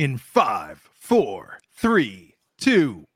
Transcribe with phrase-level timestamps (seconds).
[0.00, 3.06] in five, four, three, two.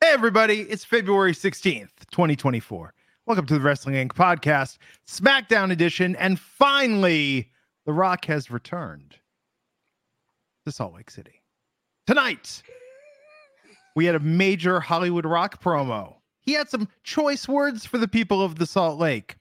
[0.00, 2.94] Hey, everybody, it's February 16th, 2024.
[3.26, 4.14] Welcome to the Wrestling Inc.
[4.14, 6.16] podcast, SmackDown edition.
[6.16, 7.50] And finally,
[7.84, 9.16] The Rock has returned
[10.64, 11.42] to Salt Lake City.
[12.06, 12.62] Tonight,
[13.94, 16.14] we had a major Hollywood Rock promo.
[16.40, 19.36] He had some choice words for the people of the Salt Lake.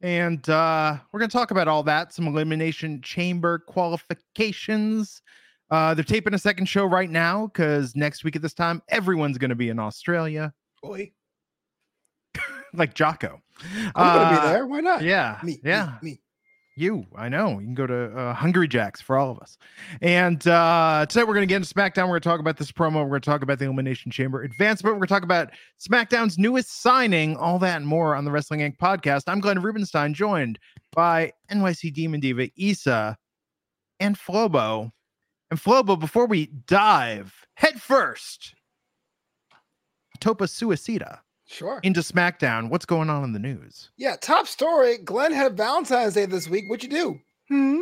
[0.00, 5.20] And uh, we're going to talk about all that, some Elimination Chamber qualifications,
[5.72, 9.38] uh, they're taping a second show right now because next week at this time, everyone's
[9.38, 10.52] going to be in Australia.
[10.82, 11.12] Boy.
[12.74, 13.40] like Jocko.
[13.64, 14.66] I'm uh, going to be there.
[14.66, 15.02] Why not?
[15.02, 15.40] Yeah.
[15.42, 15.58] Me.
[15.64, 15.94] Yeah.
[16.02, 16.10] Me.
[16.10, 16.20] me.
[16.76, 17.58] You, I know.
[17.58, 19.56] You can go to uh, Hungry Jack's for all of us.
[20.02, 22.04] And uh, tonight we're going to get into SmackDown.
[22.04, 22.96] We're going to talk about this promo.
[22.96, 24.94] We're going to talk about the Elimination Chamber advancement.
[24.94, 28.60] We're going to talk about SmackDown's newest signing, all that and more on the Wrestling
[28.60, 28.76] Inc.
[28.76, 29.22] podcast.
[29.26, 30.58] I'm Glenn Rubenstein, joined
[30.92, 33.16] by NYC Demon Diva Isa
[34.00, 34.90] and Flobo.
[35.52, 38.54] And Flobo, before we dive head first,
[40.18, 41.18] Tope Suicida.
[41.44, 41.78] Sure.
[41.82, 42.70] Into SmackDown.
[42.70, 43.90] What's going on in the news?
[43.98, 44.96] Yeah, top story.
[44.96, 46.70] Glenn had Valentine's Day this week.
[46.70, 47.20] What'd you do?
[47.48, 47.80] Hmm.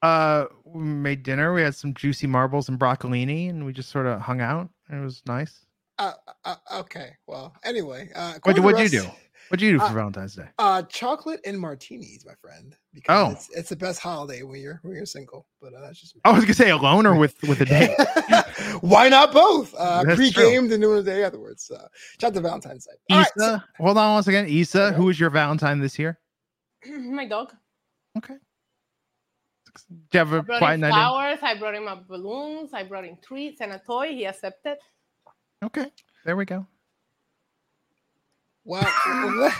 [0.00, 1.52] Uh, we made dinner.
[1.52, 4.70] We had some juicy marbles and broccolini, and we just sort of hung out.
[4.90, 5.66] It was nice.
[5.98, 6.14] Uh,
[6.46, 7.10] uh okay.
[7.26, 8.08] Well, anyway.
[8.14, 9.10] Uh, what did you do?
[9.50, 10.44] What did you do for uh, Valentine's Day?
[10.60, 12.76] Uh, chocolate and martinis, my friend.
[12.94, 13.32] Because oh.
[13.32, 15.44] it's, it's the best holiday when you're when you're single.
[15.60, 16.14] But uh, that's just.
[16.14, 16.20] Me.
[16.24, 17.90] I was gonna say alone or with with a date.
[18.80, 19.74] Why not both?
[19.76, 21.68] Uh, pre-gamed and doing the day afterwards.
[21.68, 21.88] Uh,
[22.20, 22.92] shout to Valentine's Day.
[23.10, 24.46] All Isa, right, so- hold on once again.
[24.46, 24.96] Isa, okay.
[24.96, 26.20] who was your Valentine this year?
[26.86, 27.52] My dog.
[28.18, 28.34] Okay.
[29.88, 31.38] Do you have a I brought him flowers.
[31.42, 32.70] I brought him up balloons.
[32.72, 34.12] I brought him treats and a toy.
[34.12, 34.78] He accepted.
[35.64, 35.90] Okay,
[36.24, 36.68] there we go.
[38.70, 38.86] Well,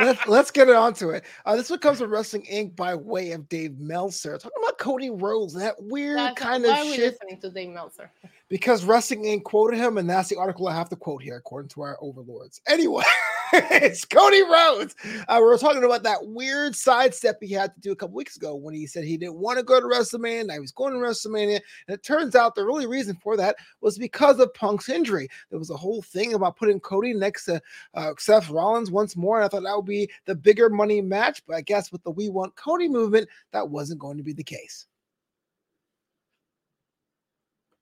[0.00, 1.24] let's let's get it onto it.
[1.46, 2.76] Uh, this one comes from Wrestling Inc.
[2.76, 7.14] by way of Dave Meltzer, talking about Cody Rhodes, that weird that's kind of shit.
[7.14, 8.10] listening to Dave Meltzer
[8.50, 9.44] because Wrestling Inc.
[9.44, 12.60] quoted him, and that's the article I have to quote here, according to our overlords.
[12.66, 13.04] Anyway.
[13.52, 14.94] it's Cody Rhodes.
[15.28, 18.36] Uh, we were talking about that weird sidestep he had to do a couple weeks
[18.36, 20.52] ago when he said he didn't want to go to WrestleMania.
[20.52, 21.60] He was going to WrestleMania.
[21.86, 25.28] And it turns out the really reason for that was because of Punk's injury.
[25.50, 27.60] There was a whole thing about putting Cody next to
[27.94, 29.36] uh, Seth Rollins once more.
[29.36, 31.42] And I thought that would be the bigger money match.
[31.46, 34.44] But I guess with the We Want Cody movement, that wasn't going to be the
[34.44, 34.86] case.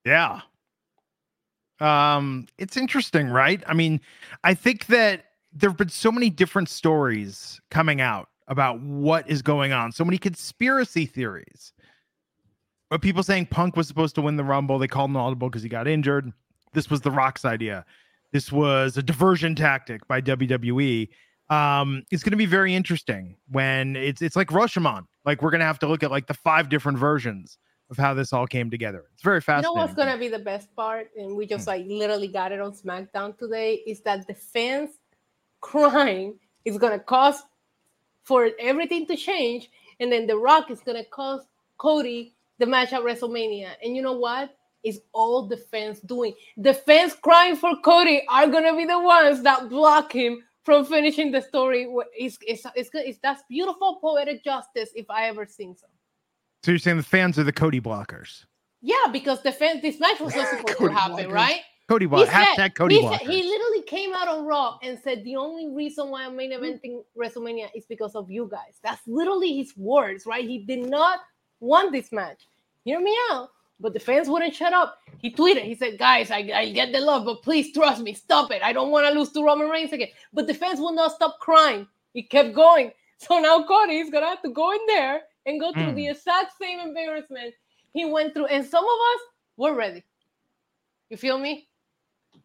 [0.04, 0.41] Yeah.
[1.81, 3.62] Um, it's interesting, right?
[3.66, 4.00] I mean,
[4.44, 5.26] I think that
[5.56, 9.91] there have been so many different stories coming out about what is going on.
[9.91, 11.72] So many conspiracy theories.
[12.91, 14.78] But people saying Punk was supposed to win the Rumble.
[14.78, 16.33] They called him audible because he got injured.
[16.72, 17.84] This was the Rock's idea.
[18.33, 21.09] This was a diversion tactic by WWE.
[21.49, 25.06] Um, it's going to be very interesting when it's it's like Rashomon.
[25.25, 27.59] Like we're going to have to look at like the five different versions
[27.89, 29.05] of how this all came together.
[29.15, 29.71] It's very fascinating.
[29.71, 31.71] You know what's going to be the best part, and we just hmm.
[31.71, 34.91] like literally got it on SmackDown today, is that the fans
[35.66, 37.43] crying is gonna cause
[38.22, 39.69] for everything to change,
[39.99, 43.71] and then The Rock is gonna cost Cody the match at WrestleMania.
[43.82, 44.56] And you know what?
[44.84, 46.34] Is all the fans doing?
[46.56, 51.32] The fans crying for Cody are gonna be the ones that block him from finishing
[51.32, 51.88] the story.
[52.16, 55.87] It's, it's, it's, it's that's beautiful poetic justice if I ever seen so.
[56.62, 58.44] So you're saying the fans are the Cody blockers?
[58.83, 61.33] Yeah, because the fans this match was not supposed to happen, blockers.
[61.33, 61.60] right?
[61.88, 62.28] Cody Block.
[62.28, 63.21] Hashtag Cody Block.
[63.21, 67.03] He literally came out on Raw and said the only reason why I'm main eventing
[67.17, 68.79] WrestleMania is because of you guys.
[68.83, 70.45] That's literally his words, right?
[70.45, 71.21] He did not
[71.61, 72.49] want this match.
[72.85, 73.51] Hear me out.
[73.79, 74.99] But the fans wouldn't shut up.
[75.19, 78.51] He tweeted, he said, Guys, I, I get the love, but please trust me, stop
[78.51, 78.63] it.
[78.63, 80.09] I don't want to lose to Roman Reigns again.
[80.33, 81.87] But the fans will not stop crying.
[82.13, 82.93] He kept going.
[83.19, 85.95] So now Cody is gonna have to go in there and go through mm.
[85.95, 87.55] the exact same embarrassment
[87.95, 88.45] he went through.
[88.45, 89.21] And some of us
[89.57, 90.05] were ready.
[91.09, 91.66] You feel me?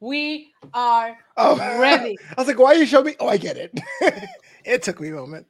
[0.01, 1.57] We are oh.
[1.79, 2.17] ready.
[2.29, 3.15] I was like, why you show me?
[3.19, 3.79] Oh, I get it.
[4.65, 5.45] it took me a moment.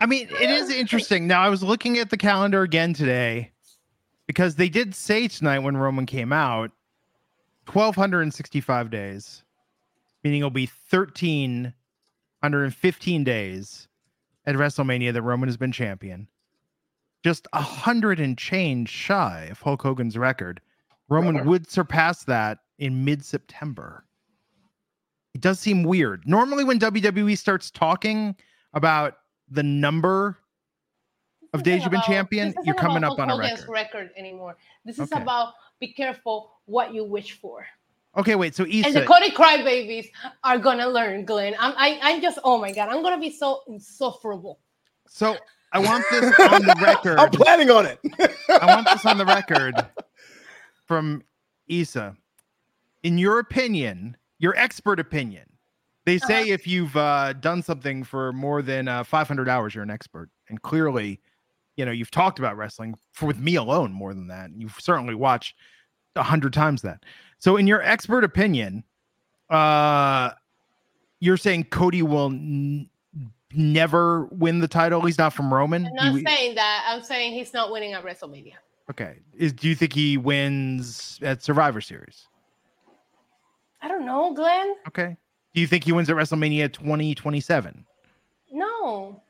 [0.00, 1.26] I mean, it is interesting.
[1.28, 3.52] Now, I was looking at the calendar again today
[4.26, 6.72] because they did say tonight when Roman came out
[7.70, 9.44] 1,265 days,
[10.24, 13.88] meaning it'll be 1,315 days
[14.46, 16.26] at WrestleMania that Roman has been champion.
[17.22, 20.60] just a hundred and change shy of Hulk Hogan's record.
[21.08, 21.50] Roman Brother.
[21.50, 24.04] would surpass that in mid September.
[25.34, 26.26] It does seem weird.
[26.26, 28.36] Normally, when WWE starts talking
[28.74, 29.18] about
[29.48, 30.36] the number
[31.54, 33.68] of days you've been champion, you're coming up on a record.
[33.68, 34.56] record anymore.
[34.84, 35.22] This is Okay.
[35.22, 37.64] about be careful what you wish for.
[38.16, 38.54] Okay, wait.
[38.56, 40.10] So And the Cody crybabies
[40.42, 41.54] are gonna learn, Glenn.
[41.60, 44.58] I'm I, I'm just oh my god, I'm gonna be so insufferable.
[45.06, 45.36] so
[45.72, 47.18] I want this on the record.
[47.20, 48.00] I'm planning on it.
[48.60, 49.74] I want this on the record
[50.86, 51.22] from
[51.68, 52.16] Isa.
[53.02, 55.44] In your opinion, your expert opinion,
[56.04, 59.90] they say if you've uh, done something for more than uh, 500 hours, you're an
[59.90, 60.30] expert.
[60.48, 61.20] And clearly,
[61.76, 64.50] you know, you've talked about wrestling for with me alone more than that.
[64.50, 65.56] And you've certainly watched
[66.16, 67.04] a hundred times that.
[67.38, 68.84] So, in your expert opinion,
[69.50, 70.30] uh,
[71.20, 72.88] you're saying Cody will n-
[73.54, 75.00] never win the title.
[75.02, 75.86] He's not from Roman.
[75.86, 76.84] I'm not He- saying that.
[76.88, 78.54] I'm saying he's not winning at WrestleMania.
[78.90, 79.18] Okay.
[79.34, 82.26] Is do you think he wins at Survivor Series?
[83.82, 84.74] I don't know, Glenn.
[84.88, 85.16] Okay.
[85.54, 87.84] Do you think he wins at WrestleMania 2027?
[88.52, 89.20] No.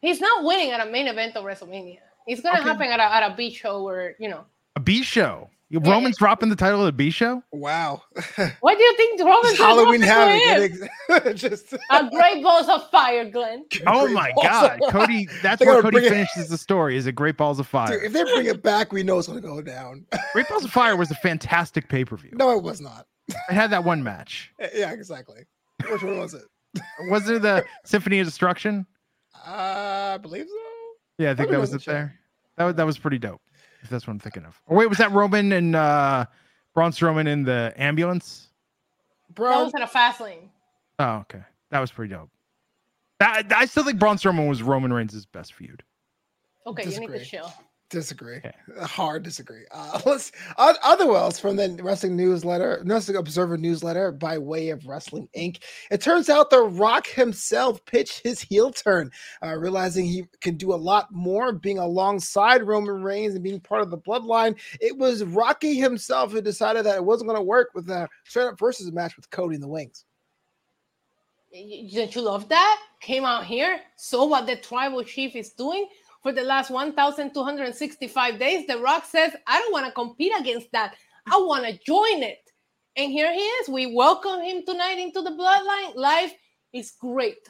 [0.00, 1.98] He's not winning at a main event of WrestleMania.
[2.26, 2.68] It's gonna Okay.
[2.68, 4.44] happen at a, at a beach show where, you know.
[4.76, 5.48] A B show.
[5.82, 5.90] Yeah.
[5.90, 7.42] Roman's dropping the title of the B show?
[7.52, 8.02] wow.
[8.60, 10.72] What do you think Roman's gonna Halloween do havoc.
[10.72, 10.88] him?
[11.10, 13.64] Ex- Just A great balls of fire, Glenn.
[13.86, 14.80] Oh my god.
[14.90, 16.96] Cody, that's where Cody bring it- finishes the story.
[16.96, 17.88] Is it Great Balls of Fire?
[17.88, 20.06] Dude, if they bring it back, we know it's going to go down.
[20.32, 22.32] Great Balls of Fire was a fantastic pay-per-view.
[22.34, 23.06] no, it was not.
[23.28, 24.52] It had that one match.
[24.74, 25.44] Yeah, exactly.
[25.90, 26.44] Which one was it?
[27.08, 28.86] Was it the Symphony of Destruction?
[29.46, 30.54] Uh, I believe so.
[31.18, 31.94] Yeah, I think Probably that was wasn't it sure.
[31.94, 32.20] there.
[32.58, 33.40] That was, that was pretty dope.
[33.84, 34.60] If that's what I'm thinking of.
[34.66, 36.26] Or wait, was that Roman and uh
[36.74, 38.48] Braun Strowman in the ambulance?
[39.28, 40.50] That Bro, was at a fast lane.
[40.98, 41.42] Oh, okay.
[41.70, 42.30] That was pretty dope.
[43.20, 45.82] That, I still think Braun Strowman was Roman Reigns' best feud.
[46.66, 47.52] Okay, you need to chill.
[47.90, 48.36] Disagree.
[48.38, 48.52] Okay.
[48.82, 49.64] Hard disagree.
[49.70, 55.28] Uh, let's o- otherwise from the Wrestling Newsletter, Wrestling Observer Newsletter by way of Wrestling
[55.36, 55.62] Inc.
[55.90, 59.10] It turns out The Rock himself pitched his heel turn,
[59.42, 63.82] uh, realizing he can do a lot more, being alongside Roman Reigns and being part
[63.82, 64.58] of the bloodline.
[64.80, 68.46] It was Rocky himself who decided that it wasn't going to work with a straight
[68.46, 70.04] up versus match with Cody in the wings.
[71.52, 72.80] Y- Don't you love that?
[73.00, 75.86] Came out here, saw what the tribal chief is doing
[76.24, 78.66] for the last 1,265 days.
[78.66, 80.94] The Rock says, I don't want to compete against that.
[81.30, 82.38] I want to join it.
[82.96, 83.68] And here he is.
[83.68, 85.94] We welcome him tonight into the bloodline.
[85.94, 86.32] Life
[86.72, 87.46] is great.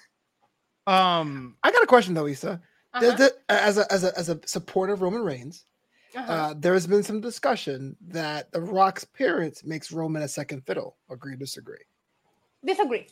[0.86, 2.60] Um, I got a question though, Isa.
[2.92, 5.64] Uh-huh, it- as a as a as a supporter of Roman Reigns,
[6.16, 6.32] uh-huh.
[6.32, 10.96] uh, there has been some discussion that The Rock's appearance makes Roman a second fiddle.
[11.10, 11.78] Agree, disagree?
[12.64, 13.06] Disagree.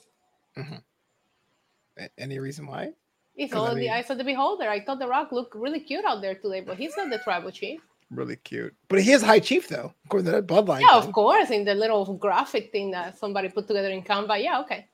[0.56, 2.92] A- Any reason why?
[3.36, 4.68] It's all in the eyes of the beholder.
[4.68, 7.50] I thought The Rock looked really cute out there today, but he's not the tribal
[7.50, 7.80] chief.
[8.10, 8.74] Really cute.
[8.88, 10.82] But he is High Chief though, according to that bloodline.
[10.82, 11.08] Yeah, thing.
[11.08, 14.42] of course, in the little graphic thing that somebody put together in Canva.
[14.42, 14.86] Yeah, okay.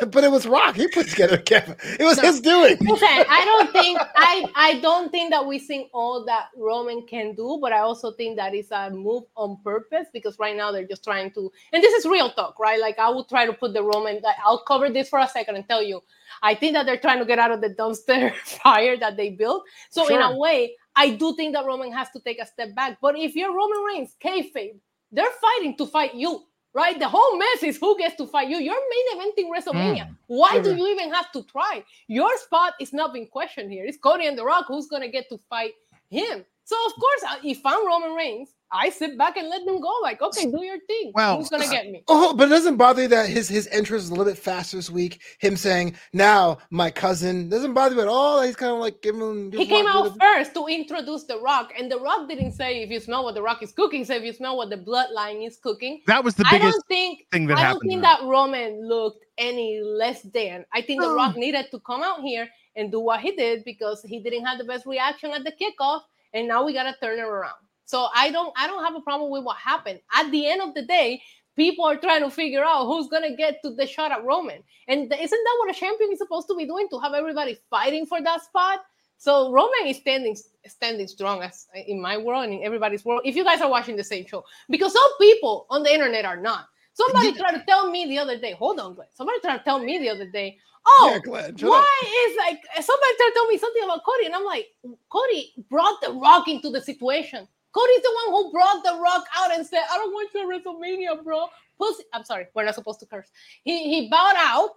[0.10, 0.76] but it was Rock.
[0.76, 1.76] He put together Kevin.
[1.98, 2.24] It was No.
[2.24, 2.76] his doing.
[2.80, 7.34] Listen, I don't think I I don't think that we seen all that Roman can
[7.34, 10.86] do, but I also think that is a move on purpose because right now they're
[10.86, 12.80] just trying to, and this is real talk, right?
[12.80, 14.20] Like I will try to put the Roman.
[14.44, 16.00] I'll cover this for a second and tell you,
[16.42, 19.64] I think that they're trying to get out of the dumpster fire that they built.
[19.90, 22.98] So in a way, I do think that Roman has to take a step back.
[23.00, 24.78] But if you're Roman Reigns, kayfabe,
[25.12, 26.42] they're fighting to fight you.
[26.74, 28.58] Right, the whole mess is who gets to fight you.
[28.58, 30.16] You're main eventing WrestleMania.
[30.26, 31.84] Why do you even have to try?
[32.08, 33.84] Your spot is not being questioned here.
[33.86, 35.74] It's Cody and The Rock who's gonna get to fight
[36.10, 36.44] him.
[36.64, 39.88] So of course, uh, if I'm Roman Reigns, I sit back and let them go.
[40.02, 41.12] Like, okay, do your thing.
[41.14, 42.02] Well, who's gonna uh, get me?
[42.08, 44.76] Oh, but it doesn't bother you that his his entrance is a little bit faster
[44.76, 45.20] this week.
[45.38, 48.42] Him saying, "Now, my cousin," doesn't bother you at all.
[48.42, 49.20] He's kind of like giving.
[49.20, 49.52] Him.
[49.52, 52.90] He came out little- first to introduce The Rock, and The Rock didn't say if
[52.90, 54.04] you smell what The Rock is cooking.
[54.04, 56.02] say, if you smell what the bloodline is cooking.
[56.08, 58.18] that was the I biggest don't think thing that I don't think tonight.
[58.20, 60.64] that Roman looked any less than.
[60.72, 61.14] I think The No.
[61.14, 64.58] Rock needed to come out here and do what he did because he didn't have
[64.58, 66.00] the best reaction at the kickoff,
[66.32, 67.54] and now we gotta turn it around.
[67.84, 70.00] So I don't I don't have a problem with what happened.
[70.12, 71.22] At the end of the day,
[71.56, 74.62] people are trying to figure out who's gonna get to the shot at Roman.
[74.88, 76.88] And isn't that what a champion is supposed to be doing?
[76.90, 78.80] To have everybody fighting for that spot?
[79.18, 80.36] So Roman is standing
[80.66, 83.22] standing strong as in my world and in everybody's world.
[83.24, 86.40] If you guys are watching the same show, because some people on the internet are
[86.40, 86.66] not.
[86.94, 87.42] Somebody Yeah.
[87.42, 88.52] tried to tell me the other day.
[88.52, 89.08] Hold on, Glenn.
[89.12, 90.58] Somebody tried to tell me the other day.
[90.86, 94.34] Oh, Yeah, Glenn, why is like somebody tried to tell me something about Cody, and
[94.34, 94.68] I'm like,
[95.08, 97.48] Cody brought the Rock into the situation.
[97.74, 100.64] Cody's the one who brought the Rock out and said, "I don't want you at
[100.64, 101.46] WrestleMania, bro."
[101.78, 102.04] Pussy.
[102.12, 103.30] I'm sorry, we're not supposed to curse.
[103.64, 104.76] He he bowed out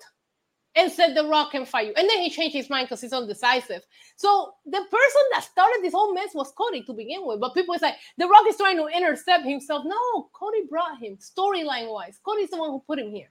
[0.77, 1.93] and said The Rock can fight you.
[1.97, 3.81] And then he changed his mind because he's undecisive.
[4.15, 7.39] So the person that started this whole mess was Cody to begin with.
[7.39, 9.83] But people is like, The Rock is trying to intercept himself.
[9.85, 12.19] No, Cody brought him storyline wise.
[12.23, 13.29] Cody's the one who put him here.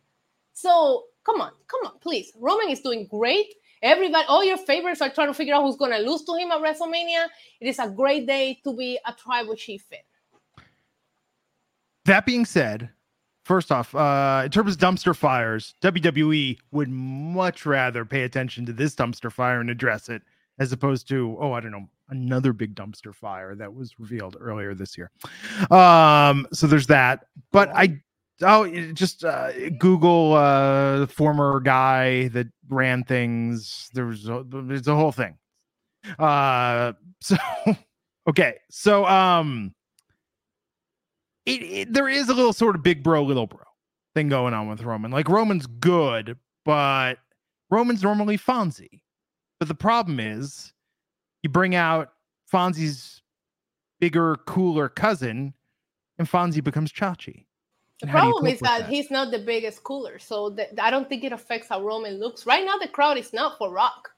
[0.53, 2.33] So come on, come on, please.
[2.39, 3.55] Roman is doing great.
[3.83, 6.51] Everybody, all your favorites are trying to figure out who's going to lose to him
[6.51, 7.27] at WrestleMania.
[7.61, 10.01] It is a great day to be a tribal chief fan.
[12.07, 12.91] That being said,
[13.45, 18.73] first off, uh, in terms of dumpster fires, WWE would much rather pay attention to
[18.73, 20.23] this dumpster fire and address it
[20.59, 24.75] as opposed to, oh, I don't know, another big dumpster fire that was revealed earlier
[24.75, 25.11] this year.
[25.71, 27.27] Um, so there's that.
[27.53, 28.01] But I
[28.43, 33.89] oh just uh, Google uh former guy that ran things.
[33.95, 35.39] There was a, there's a whole thing.
[36.19, 37.37] Uh so
[38.29, 38.57] okay.
[38.71, 39.75] So um
[41.47, 43.61] it, it, there is a little sort of big bro, little bro
[44.15, 45.11] thing going on with Roman.
[45.11, 47.19] Like Roman's good, but
[47.71, 49.01] Roman's normally Fonzie.
[49.59, 50.73] But the problem is
[51.43, 52.13] you bring out
[52.53, 53.23] Fonzie's
[54.01, 55.55] bigger, cooler cousin,
[56.19, 57.46] and Fonzie becomes Chachi.
[58.01, 61.25] The problem is that, that, he's not the biggest cooler, so the, I don't think
[61.25, 62.45] it affects how Roman looks.
[62.45, 64.11] Right now, the crowd is not for Rock.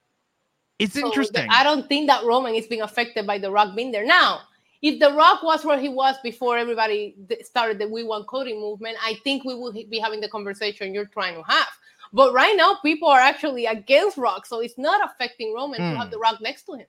[0.81, 1.47] It's so interesting.
[1.47, 4.41] The, I don't think that Roman is being affected by the Rock being there now
[4.83, 8.97] if The Rock was where he was before everybody started the We Want Cody movement,
[9.03, 11.69] I think we would be having the conversation you're trying to have.
[12.13, 15.93] But right now, people are actually against Rock, so it's not affecting Roman mm.
[15.93, 16.13] to have hmm.
[16.13, 16.87] The Rock next to him.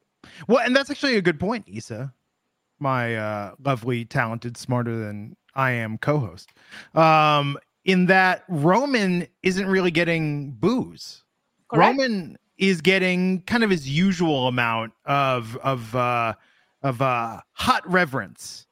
[0.47, 2.13] Well, and that's actually a good point, Isa,
[2.79, 6.51] my uh, lovely, talented, smarter than I am co-host.
[6.95, 11.23] Um, in that Roman isn't really getting booze.
[11.69, 11.97] Correct.
[11.97, 16.33] Roman is getting kind of his usual amount of of uh,
[16.83, 18.67] of uh hot reverence,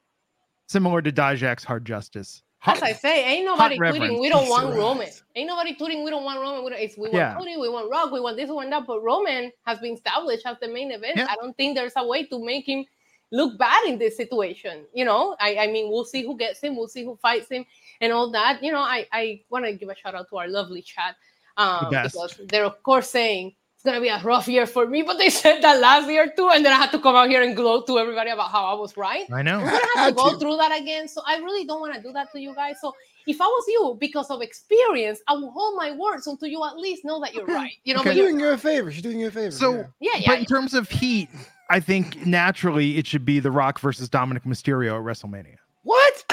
[0.66, 2.42] similar to Dijak's hard justice.
[2.60, 5.08] Hot, As I say, ain't nobody tweeting we don't want Roman.
[5.36, 6.64] Ain't nobody tweeting we don't want Roman.
[6.64, 7.34] We, don't, it's, we want yeah.
[7.36, 8.84] Cody, we want Rock, we want this, we want that.
[8.84, 11.18] But Roman has been established as the main event.
[11.18, 11.28] Yeah.
[11.30, 12.84] I don't think there's a way to make him
[13.30, 14.84] look bad in this situation.
[14.94, 17.64] You know, I, I mean, we'll see who gets him, we'll see who fights him,
[18.00, 18.62] and all that.
[18.62, 21.16] You know, I, I want to give a shout out to our lovely chat
[21.56, 25.02] um, because they're of course saying it's gonna be a rough year for me.
[25.02, 27.42] But they said that last year too, and then I had to come out here
[27.42, 29.30] and gloat to everybody about how I was right.
[29.30, 29.58] I know.
[29.60, 31.08] I'm gonna have to go through that again.
[31.08, 32.76] So I really don't want to do that to you guys.
[32.80, 32.94] So
[33.26, 36.78] if I was you, because of experience, I will hold my words until you at
[36.78, 37.54] least know that you're okay.
[37.54, 37.72] right.
[37.84, 38.14] You know, okay.
[38.14, 38.90] doing you a favor.
[38.90, 39.50] She's doing you a favor.
[39.50, 40.10] So yeah, yeah.
[40.14, 40.38] yeah but yeah.
[40.38, 41.28] in terms of heat,
[41.70, 45.56] I think naturally it should be The Rock versus Dominik Mysterio at WrestleMania.
[45.82, 46.24] What?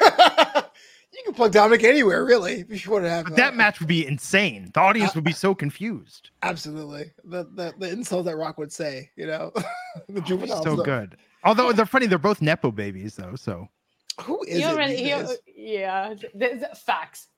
[1.16, 2.64] You can plug Dominik anywhere, really.
[2.68, 4.70] If you want to have that match would be insane.
[4.74, 6.30] The audience would be so confused.
[6.42, 9.50] Absolutely, the the, the insult that Rock would say, you know,
[10.08, 10.62] the oh, juvenile.
[10.62, 11.16] So good.
[11.42, 13.34] Although they're funny, they're both nepo babies, though.
[13.34, 13.66] So
[14.20, 15.40] who is you it?
[15.56, 17.28] yeah, the, the facts.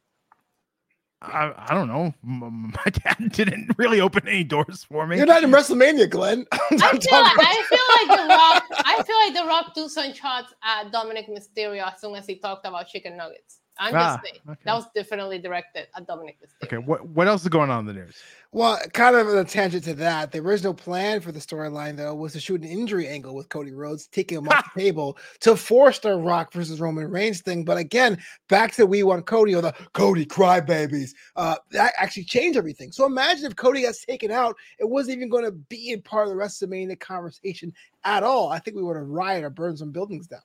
[1.21, 2.15] I, I don't know.
[2.23, 5.17] My dad didn't really open any doors for me.
[5.17, 6.47] You're not in WrestleMania, Glenn.
[6.53, 8.85] I feel, like, I feel like the Rock.
[8.85, 12.37] I feel like the Rock threw some shots at Dominik Mysterio as soon as he
[12.37, 13.59] talked about chicken nuggets.
[13.79, 14.61] I'm ah, just saying okay.
[14.65, 16.65] that was definitely directed at Dominik Mysterio.
[16.65, 18.17] Okay, what what else is going on in the news?
[18.51, 20.33] Well, kind of a tangent to that.
[20.33, 23.73] The original plan for the storyline, though, was to shoot an injury angle with Cody
[23.73, 27.63] Rhodes, taking him off the table to force the Rock versus Roman Reigns thing.
[27.63, 28.19] But again,
[28.49, 31.11] back to We Want Cody or the Cody crybabies.
[31.37, 32.91] Uh, that actually changed everything.
[32.91, 36.27] So imagine if Cody gets taken out, it wasn't even going to be in part
[36.27, 37.73] of the WrestleMania conversation
[38.05, 38.49] at all.
[38.49, 40.41] I think we would have riot or burned some buildings down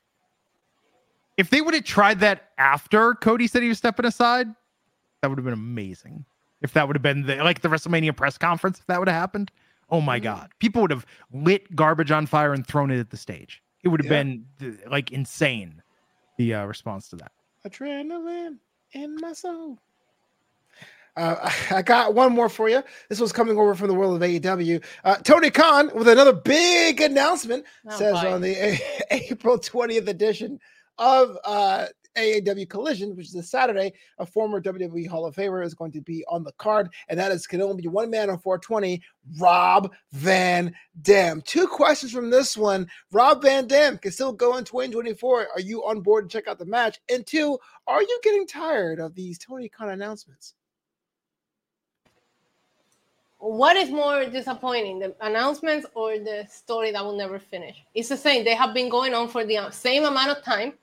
[1.38, 4.48] if they would have tried that after Cody said he was stepping aside,
[5.22, 6.26] that would have been amazing.
[6.62, 9.20] If that would have been the like the WrestleMania press conference, if that would have
[9.20, 9.52] happened,
[9.90, 10.24] oh my mm-hmm.
[10.24, 13.62] god, people would have lit garbage on fire and thrown it at the stage.
[13.84, 14.24] It would have yeah.
[14.24, 15.82] been like insane.
[16.38, 17.32] The uh, response to that.
[17.66, 18.58] Adrenaline
[18.94, 19.80] in my soul.
[21.16, 22.84] Uh, I got one more for you.
[23.10, 24.84] This was coming over from the world of AEW.
[25.04, 30.60] Uh, Tony Khan with another big announcement oh, says on the a- April 20th edition
[30.98, 33.94] of uh, AEW Collision, which is a Saturday.
[34.20, 37.32] A former WWE Hall of Famer is going to be on the card, and that
[37.32, 39.02] is can only be one man on 420,
[39.40, 41.42] Rob Van Dam.
[41.42, 45.48] Two questions from this one: Rob Van Dam can still go in 2024.
[45.54, 47.00] Are you on board to check out the match?
[47.10, 47.58] And two,
[47.88, 50.54] are you getting tired of these Tony Khan announcements?
[53.40, 57.76] What is more disappointing, the announcements or the story that will never finish?
[57.94, 58.46] It's the same.
[58.46, 60.74] They have been going on for the same amount of time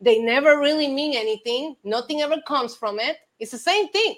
[0.00, 1.76] they never really mean anything.
[1.84, 3.18] Nothing ever comes from it.
[3.38, 4.16] It's the same thing.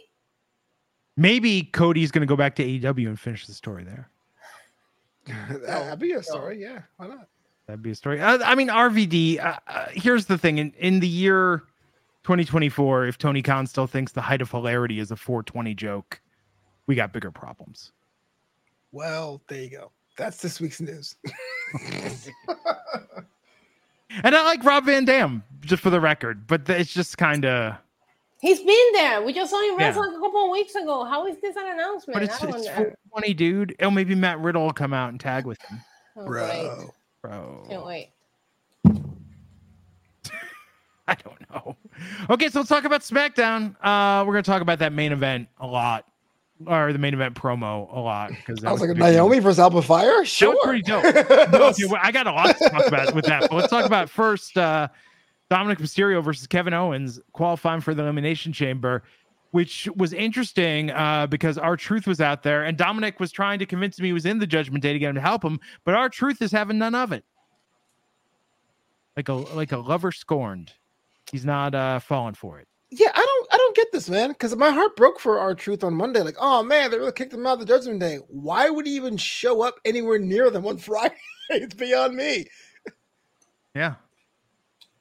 [1.16, 4.10] Maybe Cody's going to go back to AEW and finish the story there.
[5.66, 6.60] That'd be a story.
[6.60, 6.82] Yeah.
[6.96, 7.28] Why not?
[7.66, 8.20] That'd be a story.
[8.20, 10.58] I, I mean, RVD, uh, uh, here's the thing.
[10.58, 11.64] In, in the year
[12.24, 16.20] 2024, if Tony Khan still thinks the height of hilarity is a 420 joke,
[16.86, 17.92] we got bigger problems.
[18.92, 19.90] Well, there you go.
[20.16, 21.16] That's this week's news.
[24.22, 27.74] And I like Rob Van Dam, just for the record, but it's just kind of.
[28.40, 29.22] He's been there.
[29.22, 29.86] We just saw him Yeah.
[29.88, 31.04] wrestle a couple of weeks ago.
[31.04, 32.14] How is this an announcement?
[32.14, 33.76] But it's, I it's under- 420, dude.
[33.80, 35.80] Oh, maybe Matt Riddle will come out and tag with him,
[36.16, 36.70] oh, great.
[37.22, 37.66] Bro.
[37.68, 38.10] Can't wait.
[41.08, 41.76] I don't know.
[42.30, 43.74] Okay, so let's talk about SmackDown.
[43.80, 46.04] Uh, we're gonna talk about that main event a lot,
[46.64, 50.24] or the main event promo a lot because I was like, Naomi versus Alba Fyre?
[50.24, 50.52] Sure.
[50.52, 51.04] was pretty dope.
[51.52, 53.42] no, dude, I got a lot to talk about with that.
[53.42, 54.88] But let's talk about first uh,
[55.50, 59.02] Dominik Mysterio versus Kevin Owens qualifying for the Elimination Chamber,
[59.50, 64.00] which was interesting uh, because R-Truth was out there, and Dominik was trying to convince
[64.00, 66.40] me he was in the Judgment Day to get him to help him, but R-Truth
[66.40, 67.24] is having none of it.
[69.16, 70.72] Like a like a lover scorned,
[71.32, 72.68] he's not uh, falling for it.
[72.90, 73.45] Yeah, I don't I don't get
[73.96, 74.30] this, man.
[74.30, 76.20] Because my heart broke for R-Truth on Monday.
[76.20, 78.18] Like, oh man, they really kicked him out of the judgment day.
[78.28, 81.14] Why would he even show up anywhere near them on Friday?
[81.50, 82.46] it's beyond me.
[83.74, 83.94] Yeah,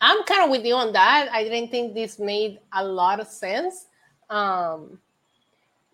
[0.02, 1.30] I'm kind of with you on that.
[1.32, 3.88] I didn't think this made a lot of sense.
[4.30, 5.00] Um,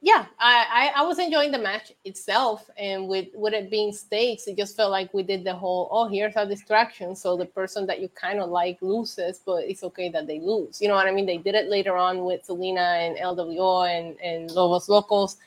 [0.04, 4.48] yeah, I, I I was enjoying the match itself, and with with it being stakes,
[4.48, 7.86] it just felt like we did the whole oh here's a distraction, so the person
[7.86, 10.82] that you kind of like loses, but it's okay that they lose.
[10.82, 11.28] You know what I mean?
[11.28, 15.38] They did it later on with Zelina and LWO and and Lobos Locos,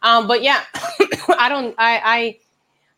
[0.00, 0.62] um, but yeah,
[1.38, 2.38] I don't I I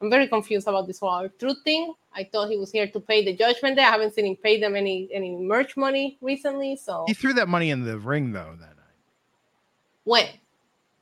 [0.01, 1.93] I'm very confused about this whole truth thing.
[2.15, 3.83] I thought he was here to pay the judgment day.
[3.83, 6.77] I haven't seen him pay them any any merch money recently.
[6.77, 8.95] So he threw that money in the ring though that night.
[10.05, 10.27] when?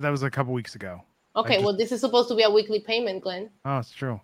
[0.01, 1.03] That was a couple weeks ago.
[1.37, 3.51] Okay, just- well, this is supposed to be a weekly payment, Glenn.
[3.65, 4.21] Oh, it's true.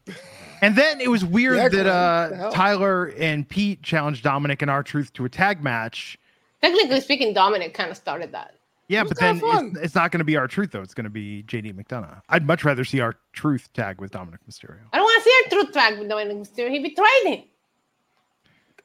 [0.60, 2.50] And then it was weird Yeah, that Glenn, what the uh.
[2.50, 6.18] Tyler and Pete challenged Dominik and R-Truth to a tag match.
[6.62, 8.54] Technically speaking, Dominik kind of started that.
[8.88, 10.82] Yeah, but then it's, it's not going to be R-Truth though.
[10.82, 12.20] It's going to be JD McDonagh.
[12.28, 14.80] I'd much rather see our truth tag with Dominik Mysterio.
[14.92, 16.70] I don't want to see a truth tag with Dominik Mysterio.
[16.70, 17.44] He betrayed him.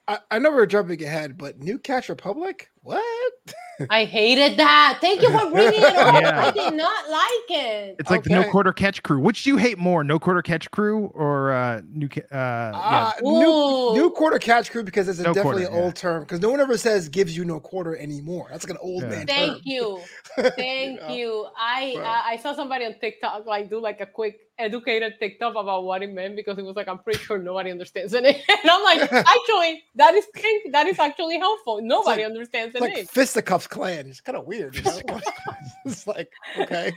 [0.08, 2.70] I, I know we're jumping ahead, but New Catch Republic?
[2.82, 3.34] What?
[3.90, 4.98] I hated that.
[5.00, 6.22] Thank you for bringing it up.
[6.22, 6.46] Yeah.
[6.48, 7.96] I did not like it.
[7.98, 9.20] It's like the no quarter catch crew.
[9.22, 12.10] Which do you hate more, no quarter catch crew or uh, new?
[12.10, 13.22] Ca- Uh, Uh, yeah.
[13.22, 15.86] new, new quarter catch crew because it's a No definitely quarter, an yeah.
[15.86, 16.24] old term.
[16.24, 18.48] Because no one ever says gives you no quarter anymore.
[18.52, 19.10] That's like an old Yeah.
[19.10, 19.28] man.
[19.28, 19.62] Thank term.
[19.64, 20.02] you.
[20.58, 21.12] Thank Yeah.
[21.14, 21.48] you.
[21.58, 22.06] I Right.
[22.06, 26.04] uh, I saw somebody on TikTok like do like a quick educated TikTok about what
[26.04, 28.24] it meant because it was like I'm pretty sure nobody understands it.
[28.26, 30.26] And I'm like, actually, that is
[30.74, 31.80] that is actually helpful.
[31.82, 33.06] Nobody like- understands the like name.
[33.06, 34.08] fisticuffs clan.
[34.08, 34.76] It's kind of weird.
[34.76, 35.00] You know?
[35.86, 36.88] it's like okay.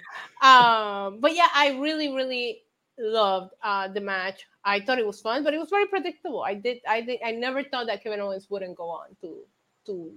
[0.43, 2.63] Um, but yeah, I really, really
[2.99, 4.47] loved uh the match.
[4.65, 6.43] I thought it was fun, but it was very predictable.
[6.43, 9.45] I did, I did, I never thought that Kevin Owens wouldn't go on to
[9.87, 10.13] to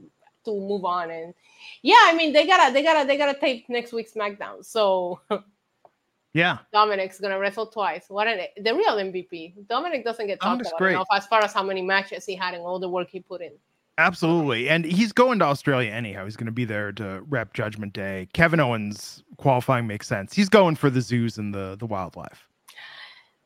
[0.45, 1.11] to move on.
[1.11, 1.33] And
[1.81, 4.63] yeah, I mean they gotta they gotta they gotta tape next week's SmackDown.
[4.63, 5.19] So
[6.33, 6.59] yeah.
[6.73, 8.05] Dominik's gonna wrestle twice.
[8.07, 9.65] What an the real MVP.
[9.65, 10.93] Dominik doesn't get talked about great.
[10.93, 13.41] enough as far as how many matches he had and all the work he put
[13.41, 13.53] in.
[13.97, 14.67] Absolutely.
[14.69, 16.25] And he's going to Australia anyhow.
[16.25, 18.27] He's going to be there to rep Judgment Day.
[18.33, 20.33] Kevin Owens qualifying makes sense.
[20.33, 22.45] He's going for the zoos and the, the wildlife.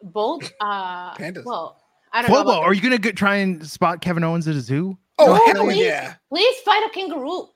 [0.01, 1.43] Both uh Pandas.
[1.45, 1.81] well,
[2.13, 2.37] I don't know.
[2.37, 4.97] Flobo, about are you going to try and spot Kevin Owens at a zoo?
[5.19, 5.77] Oh, No, hell please.
[5.85, 6.15] yeah.
[6.29, 7.49] Please fight a kangaroo.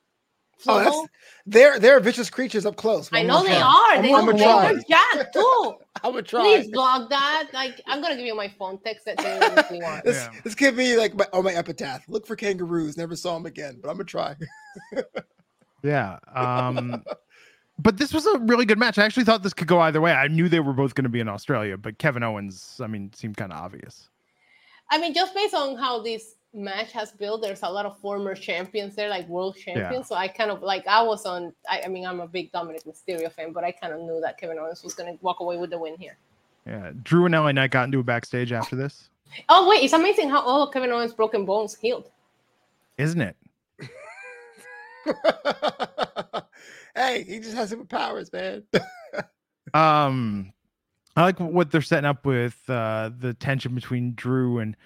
[0.68, 1.08] Oh,
[1.46, 3.10] they're they're vicious creatures up close.
[3.12, 3.62] I know they try.
[3.62, 3.98] are.
[3.98, 4.74] I'm, They I'm don't gonna try.
[4.74, 5.74] they Jack too.
[6.04, 6.42] I'm gonna try.
[6.42, 7.50] Please blog that.
[7.54, 8.80] Like I'm gonna give you my phone.
[8.82, 10.06] Text it to you want.
[10.06, 10.40] This, Yeah.
[10.44, 12.04] this could be like my, oh, my epitaph.
[12.08, 12.96] Look for kangaroos.
[12.98, 14.36] Never saw them again, but I'm gonna try.
[15.84, 16.18] Yeah.
[16.34, 17.04] Um,
[17.78, 18.98] but this was a really good match.
[18.98, 20.14] I actually thought this could go either way.
[20.14, 23.12] I knew they were both going to be in Australia, but Kevin Owens, I mean,
[23.14, 24.10] seemed kind of obvious.
[24.90, 28.36] I mean, just based on how this match has built, there's a lot of former
[28.36, 30.08] champions there, like world champions.
[30.08, 31.54] So I kind of like I was on.
[31.70, 34.38] I, I mean, I'm a big Dominik Mysterio fan, but I kind of knew that
[34.38, 36.18] Kevin Owens was gonna walk away with the win here.
[36.66, 36.92] Yeah.
[37.04, 39.10] Drew and LA Knight got into a backstage after this,
[39.50, 42.10] Oh wait, it's amazing how all of Kevin Owens' broken bones healed.
[42.98, 43.36] isn't it?
[46.96, 48.64] hey, he just has superpowers, man.
[49.74, 50.54] Um,
[51.16, 54.78] I like what they're setting up with uh, the tension between Drew and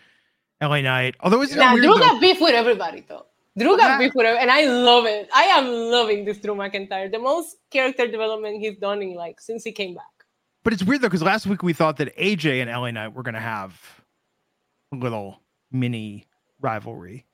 [0.62, 1.16] LA Knight.
[1.20, 1.84] Although isn't weird?
[1.84, 3.26] Drew got beef with everybody though.
[3.58, 3.98] Drew got Yeah.
[4.00, 5.30] beef with everybody, and I love it.
[5.34, 7.12] I am loving this Drew McIntyre.
[7.12, 10.06] The most character development he's done in like since he came back.
[10.64, 13.24] But it's weird though, because last week we thought that AJ and LA Knight were
[13.24, 13.80] going to have
[14.92, 15.42] a little
[15.72, 16.26] mini
[16.60, 17.26] rivalry.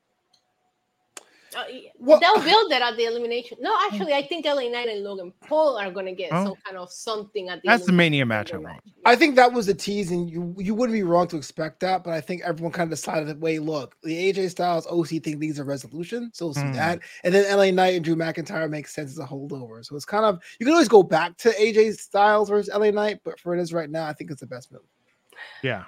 [1.56, 1.63] Uh,
[1.98, 3.58] Well- they'll build that at the elimination.
[3.62, 6.46] No, actually, I think LA Knight and Logan Paul are gonna get Oh.
[6.46, 7.68] some kind of something at the.
[7.70, 8.82] That's the Mania match I want.
[9.06, 12.04] I think that was a tease, and you you wouldn't be wrong to expect that.
[12.04, 13.60] But I think everyone kind of decided that way.
[13.60, 16.74] Look, the AJ Styles OC thing needs a resolution, so we'll see Hmm.
[16.74, 17.00] that.
[17.24, 19.84] And then LA Knight and Drew McIntyre makes sense as a holdover.
[19.86, 23.20] So it's kind of you can always go back to AJ Styles versus LA Knight,
[23.24, 24.82] but for it is right now, I think it's the best move.
[25.62, 25.84] Yeah.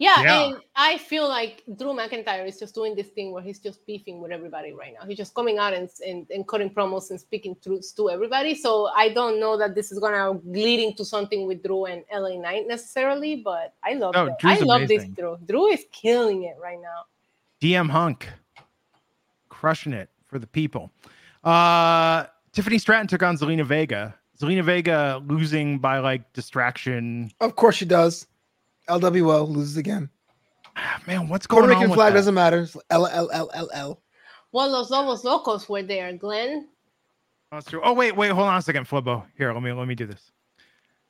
[0.00, 0.44] Yeah, Yeah.
[0.46, 4.18] and I feel like Drew McIntyre is just doing this thing where he's just beefing
[4.22, 5.06] with everybody right now.
[5.06, 8.54] He's just coming out and, and, and cutting promos and speaking truths to everybody.
[8.54, 12.40] So I don't know that this is gonna lead into something with Drew and LA
[12.40, 14.38] Knight necessarily, but I love Oh, it.
[14.38, 15.10] Drew's I love amazing.
[15.10, 15.38] this Drew.
[15.46, 17.04] Drew is killing it right now.
[17.60, 18.26] DM Hunk
[19.50, 20.90] crushing it for the people.
[21.44, 24.14] Uh Tiffany Stratton took on Zelina Vega.
[24.40, 27.30] Zelina Vega losing by like distraction.
[27.40, 28.26] Of course she does.
[28.88, 30.08] LWO loses again.
[30.76, 31.80] Ah, Man, what's going Puerto on?
[31.82, 32.18] Rican flag that?
[32.18, 32.60] doesn't matter.
[32.60, 34.02] It's L L L L L.
[34.52, 36.68] Well, los Lobos Locos were there, Glenn.
[37.52, 37.80] Oh, That's true.
[37.84, 39.24] Oh wait, wait, hold on a second, Flibbo.
[39.36, 40.30] Here, let me let me do this.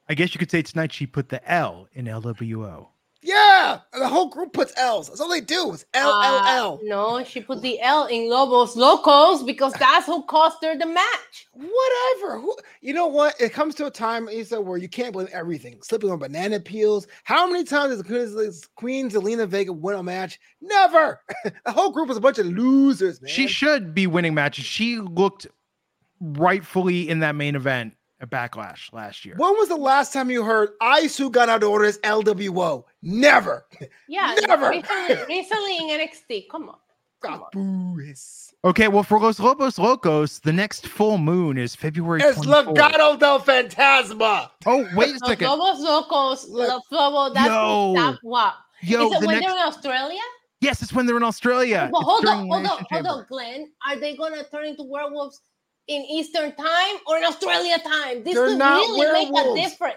[0.08, 2.88] I guess you could say tonight she put the L in LWO.
[3.22, 5.08] Yeah, the whole group puts L's.
[5.08, 5.72] That's all they do.
[5.72, 6.80] Is L L Uh, L.
[6.82, 11.46] No, she put the L in Lobos Locos because that's who cost her the match.
[11.52, 12.40] Whatever.
[12.40, 13.38] Who, you know what?
[13.38, 15.80] It comes to a time, Isa, where you can't blame everything.
[15.82, 17.06] Slipping on banana peels.
[17.24, 20.40] How many times has Queen, Queen Zelina Vega win a match?
[20.62, 21.20] Never.
[21.44, 23.30] the whole group was a bunch of losers, man.
[23.30, 24.64] She should be winning matches.
[24.64, 25.46] She looked
[26.20, 29.34] rightfully in that main event at Backlash last year.
[29.36, 32.84] when was the last time you heard I Sue Ganadores LWO?
[33.02, 33.66] Never.
[34.08, 34.68] Yeah, Never.
[34.70, 36.48] recently, recently in NXT.
[36.50, 36.76] Come on.
[37.22, 38.14] Come God.
[38.64, 42.74] Okay, well, for Los Lobos Locos, the next full moon is February It's 24th.
[42.76, 44.50] Legado del Fantasma.
[44.66, 45.48] Oh, wait a Los second.
[45.48, 47.92] Lobos Locos, Los Lobos, that's Yo.
[47.94, 48.54] that, what?
[48.82, 50.20] Yo, Is it the when next, they're in Australia?
[50.60, 51.88] yes, it's when they're in Australia.
[51.92, 53.70] but hold on, hold on, hold on, Glenn.
[53.86, 55.40] Are they gonna turn into werewolves
[55.88, 58.24] in Eastern time or in Australia time?
[58.24, 59.96] This They're could not really make a difference.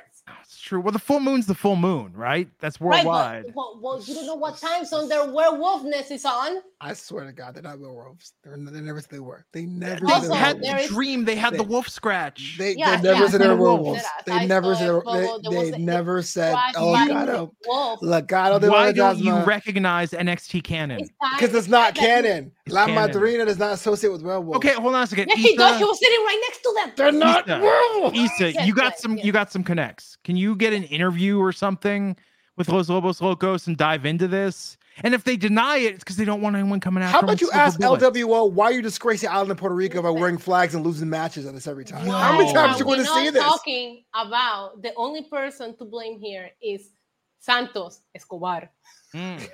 [0.54, 0.80] It's true.
[0.80, 2.48] Well, the full moon's the full moon, right?
[2.60, 3.46] That's worldwide.
[3.46, 6.58] but, but well, you don't know what time zone their werewolfness is on.
[6.80, 8.34] I swear to God, they're not werewolves.
[8.44, 9.46] They're, they never they were.
[9.52, 11.26] They never Also, they had the dream.
[11.26, 12.58] They had the wolf scratch.
[12.60, 14.04] They, Yeah, they never yeah, said they were werewolves.
[14.28, 16.74] They I never said it, they, were- they, There was they a- never said Scratch
[16.78, 18.00] oh, by God, the oh, wolf.
[18.02, 21.10] Legado oh, de Why don't you recognize NXT canon?
[21.36, 22.52] Because it's not time that you- canon.
[22.70, 22.88] La.
[22.88, 24.58] Madrina does not associate with werewolves.
[24.58, 25.28] Okay, hold on a second.
[25.30, 25.72] Yes, she does.
[25.72, 26.92] Isa- She was sitting right next to them.
[26.96, 27.60] They're not Isa.
[27.60, 28.18] werewolves.
[28.18, 30.18] Isa, you got some you got some connects.
[30.24, 32.16] Can you get an interview or something
[32.58, 34.78] with Los Lobos Locos and dive into this?
[35.04, 37.30] And if they deny it, it's because they don't want anyone coming after How them
[37.30, 37.80] about you ask.
[37.80, 41.48] LWO why you disgrace the island of Puerto Rico by wearing flags and losing matches
[41.48, 42.06] at us every time?
[42.06, 42.20] Wow.
[42.20, 43.42] How many times Are you going to not see this?
[43.42, 46.92] talking about the only person to blame here is
[47.40, 48.70] Santos Escobar.
[49.16, 49.50] Mm.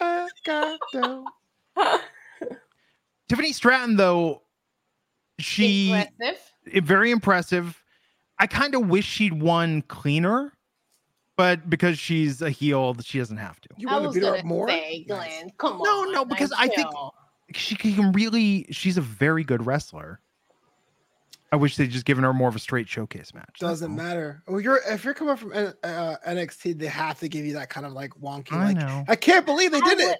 [3.28, 4.42] Tiffany Stratton, though,
[5.38, 6.86] she Impressive.
[6.86, 7.82] very impressive.
[8.38, 10.52] I kind of wish she'd won cleaner,
[11.36, 13.68] but because she's a heel, she doesn't have to.
[13.76, 14.68] You want to beat her up more?
[14.68, 15.44] say, Nice.
[15.58, 16.12] Come No, on.
[16.12, 16.88] no, because like, I think-
[17.54, 18.66] She can really.
[18.70, 20.20] She's a very good wrestler.
[21.50, 23.56] I wish they'd just given her more of a straight showcase match.
[23.58, 24.42] Doesn't matter.
[24.46, 25.72] Well, you're if you're coming from uh,
[26.26, 28.52] NXT, they have to give you that kind of like wonky.
[28.52, 29.04] I like know.
[29.08, 30.18] I can't believe they I did it.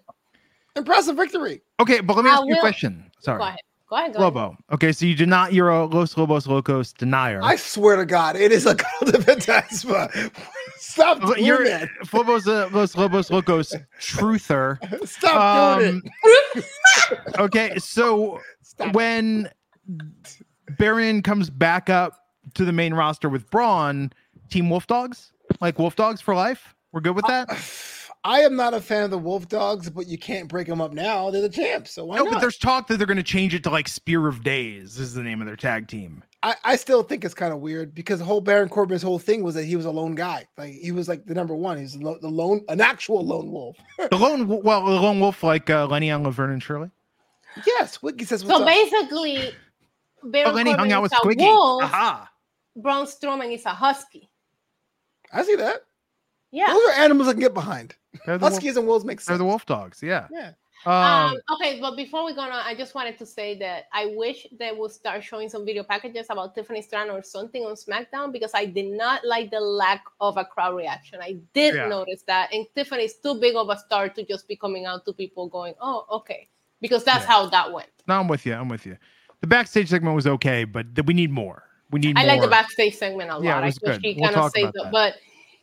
[0.75, 1.61] Impressive victory.
[1.81, 3.11] Okay, but let me I ask you a question.
[3.21, 3.39] Sorry.
[3.89, 4.13] Go ahead.
[4.13, 4.33] Go ahead.
[4.35, 4.51] Go ahead.
[4.51, 4.57] Lobo.
[4.73, 5.53] Okay, so you did not.
[5.53, 7.41] You're a Los Lobos Locos denier.
[7.43, 10.31] I swear to God, it is a golden fantasma.
[10.79, 11.89] Stop doing You're that.
[12.05, 14.79] Flobo's a Los Lobos Locos truther.
[15.09, 16.03] Stop doing Um,
[16.55, 16.65] it.
[17.39, 18.95] okay, so Stop.
[18.95, 19.49] when
[20.79, 22.15] Baron comes back up
[22.55, 24.13] to the main roster with Braun,
[24.51, 26.75] Team Wolf Dogs, like Wolf Dogs for life.
[26.93, 27.49] We're good with that.
[28.29, 30.93] I am not a fan of the Wolf Dogs, but you can't break them up
[30.93, 31.31] now.
[31.31, 32.35] They're the champs, so why no, not?
[32.35, 34.99] but there's talk that they're going to change it to like Spear of Days.
[34.99, 36.23] Is the name of their tag team.
[36.43, 39.43] I, I still think it's kind of weird because the whole Baron Corbin's whole thing
[39.43, 40.47] was that he was a lone guy.
[40.59, 41.79] Like he was like the number one.
[41.79, 43.77] He's the lo- the lone, an actual lone wolf.
[44.11, 46.91] The lone, well, the lone wolf like uh, Lenny on Laverne and Shirley.
[47.67, 48.69] yes, Wiki says what's So up.
[48.69, 49.53] basically,
[50.23, 51.47] Baron Oh, Lenny hung Corbin out is with a Squiggy.
[51.47, 51.83] wolf.
[51.85, 52.31] Aha.
[52.77, 54.29] Braun Strowman is a husky.
[55.33, 55.79] I see that.
[56.53, 56.67] Yeah.
[56.69, 57.95] Those are animals I can get behind.
[58.27, 60.03] They're the, wolf, Huskies and wolves make they're the wolf dogs.
[60.03, 60.27] Yeah.
[60.31, 60.53] Yeah.
[60.87, 60.93] Um,
[61.35, 64.47] Um, okay, but before we go on, I just wanted to say that I wish
[64.57, 68.53] they would start showing some video packages about Tiffany Stratton or something on SmackDown because
[68.55, 71.19] I did not like the lack of a crowd reaction.
[71.21, 71.89] I did Yeah.
[71.89, 75.13] notice that, and Tiffany's too big of a star to just be coming out to
[75.13, 76.49] people going, "Oh, okay,"
[76.81, 77.31] because that's Yeah.
[77.33, 77.89] how that went.
[78.07, 78.55] no, I'm with you.
[78.55, 78.97] I'm with you.
[79.41, 81.65] The backstage segment was okay, but th- we need more.
[81.91, 82.29] We need I more.
[82.33, 83.43] like the backstage segment a lot.
[83.45, 84.05] Yeah, it I was wish good.
[84.05, 84.93] he We'll kind of talk saved about it, that.
[84.93, 85.15] but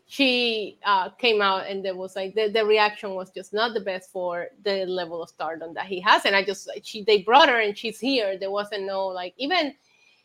[0.07, 3.79] she uh, came out and there was like the, the reaction was just not the
[3.79, 6.25] best for the level of stardom that he has.
[6.25, 8.37] And I just she they brought her and she's here.
[8.37, 9.73] There wasn't no like even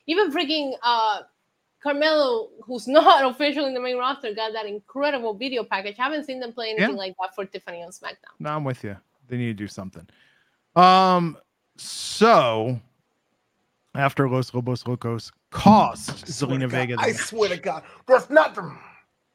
[0.06, 1.20] even freaking uh
[1.82, 5.96] Carmelo, who's not officially in the main roster, got that incredible video package.
[5.98, 6.96] I haven't seen them play anything Yeah.
[6.96, 8.36] like that for Tiffany on SmackDown.
[8.38, 8.96] No, I'm with you.
[9.28, 10.06] They need to do something.
[10.76, 11.38] Um,
[11.76, 12.78] so
[13.94, 18.76] after Los Lobos Locos cost Swear to Vega, the I swear to God, there's nothing.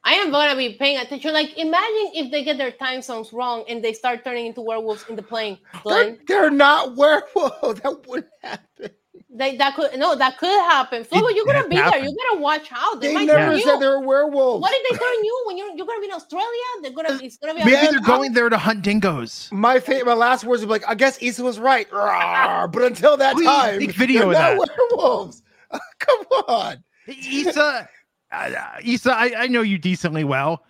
[0.06, 1.32] I am gonna be paying attention.
[1.32, 5.04] Like, imagine if they get their time zones wrong and they start turning into werewolves
[5.10, 5.58] in the plane.
[5.84, 7.80] They're, they're not werewolves.
[7.82, 8.90] That wouldn't happen.
[9.28, 11.02] they, that could no, that could happen.
[11.04, 11.84] Flobo, you're gonna has be there.
[11.84, 12.04] happened.
[12.10, 13.00] You gotta watch out.
[13.00, 13.80] They, They might never turn said you.
[13.80, 14.62] they were werewolves.
[14.62, 16.68] What if they turn you when you're you're gonna be in Australia?
[16.82, 17.64] They're gonna it's gonna be.
[17.64, 19.48] Man, Maybe they're going there to hunt dingoes.
[19.52, 21.88] my fa- my last words would be like, I guess Isa was right.
[21.90, 25.42] But until that Please time, take video they're of not werewolves.
[25.98, 26.84] Come on.
[27.08, 27.88] Isa,
[28.32, 30.64] uh, Isa, I, I know you decently well,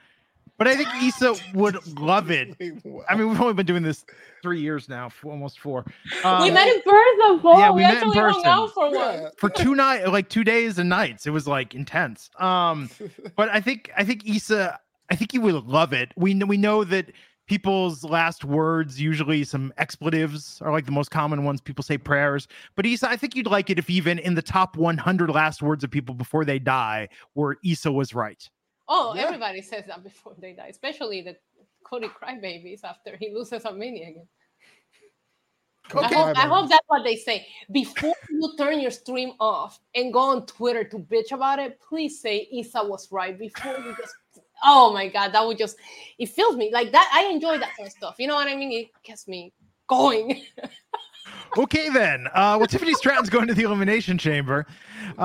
[0.58, 2.54] but I think Isa would love it.
[3.08, 4.04] I mean, we've only been doing this
[4.42, 5.84] three years now, f- almost four.
[6.24, 7.58] Um, we met in person, Paul.
[7.58, 9.22] Yeah, we, we met in actually hung out for Yeah.
[9.22, 9.30] one.
[9.38, 11.26] for two night, like two days and nights.
[11.26, 12.30] It was like intense.
[12.38, 12.88] Um,
[13.36, 14.78] but I think I think Isa,
[15.10, 16.12] I think you would love it.
[16.16, 17.10] We kn- we know that
[17.46, 21.60] people's last words usually some expletives are like the most common ones.
[21.60, 24.76] People say prayers, but Isa, I think you'd like it if even in the top
[24.76, 28.48] 100 last words of people before they die, were Isa was right.
[28.88, 29.22] Oh, Yeah.
[29.22, 31.36] everybody says that before they die, especially the
[31.84, 34.28] Cody crybabies after he loses on Mania again.
[35.94, 37.46] I, hope, I hope that's what they say.
[37.70, 42.20] Before you turn your stream off and go on Twitter to bitch about it, please
[42.20, 44.14] say Isa was right before you just.
[44.64, 45.76] Oh my god, that would just
[46.18, 47.10] it fills me like that.
[47.14, 48.16] I enjoy that kind of stuff.
[48.18, 48.72] You know what I mean?
[48.72, 49.52] It gets me
[49.88, 50.42] going.
[51.58, 52.26] Okay, then.
[52.34, 54.66] Uh, well, Tiffany Stratton's going to the Elimination Chamber.
[55.18, 55.22] Uh,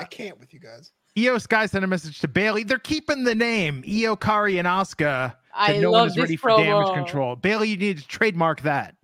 [0.00, 0.92] I can't with you guys.
[1.16, 2.62] Iyo Sky sent a message to Bayley.
[2.62, 5.34] They're keeping the name Io Kari and Asuka.
[5.54, 7.36] I that no love one is this ready for damage control.
[7.36, 8.94] Bayley, you need to trademark that.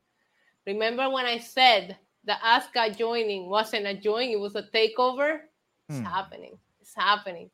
[0.66, 5.40] Remember when I said the Asuka joining wasn't a join, it was a takeover?
[5.88, 6.04] It's Hmm.
[6.04, 6.58] happening.
[6.80, 7.50] It's happening.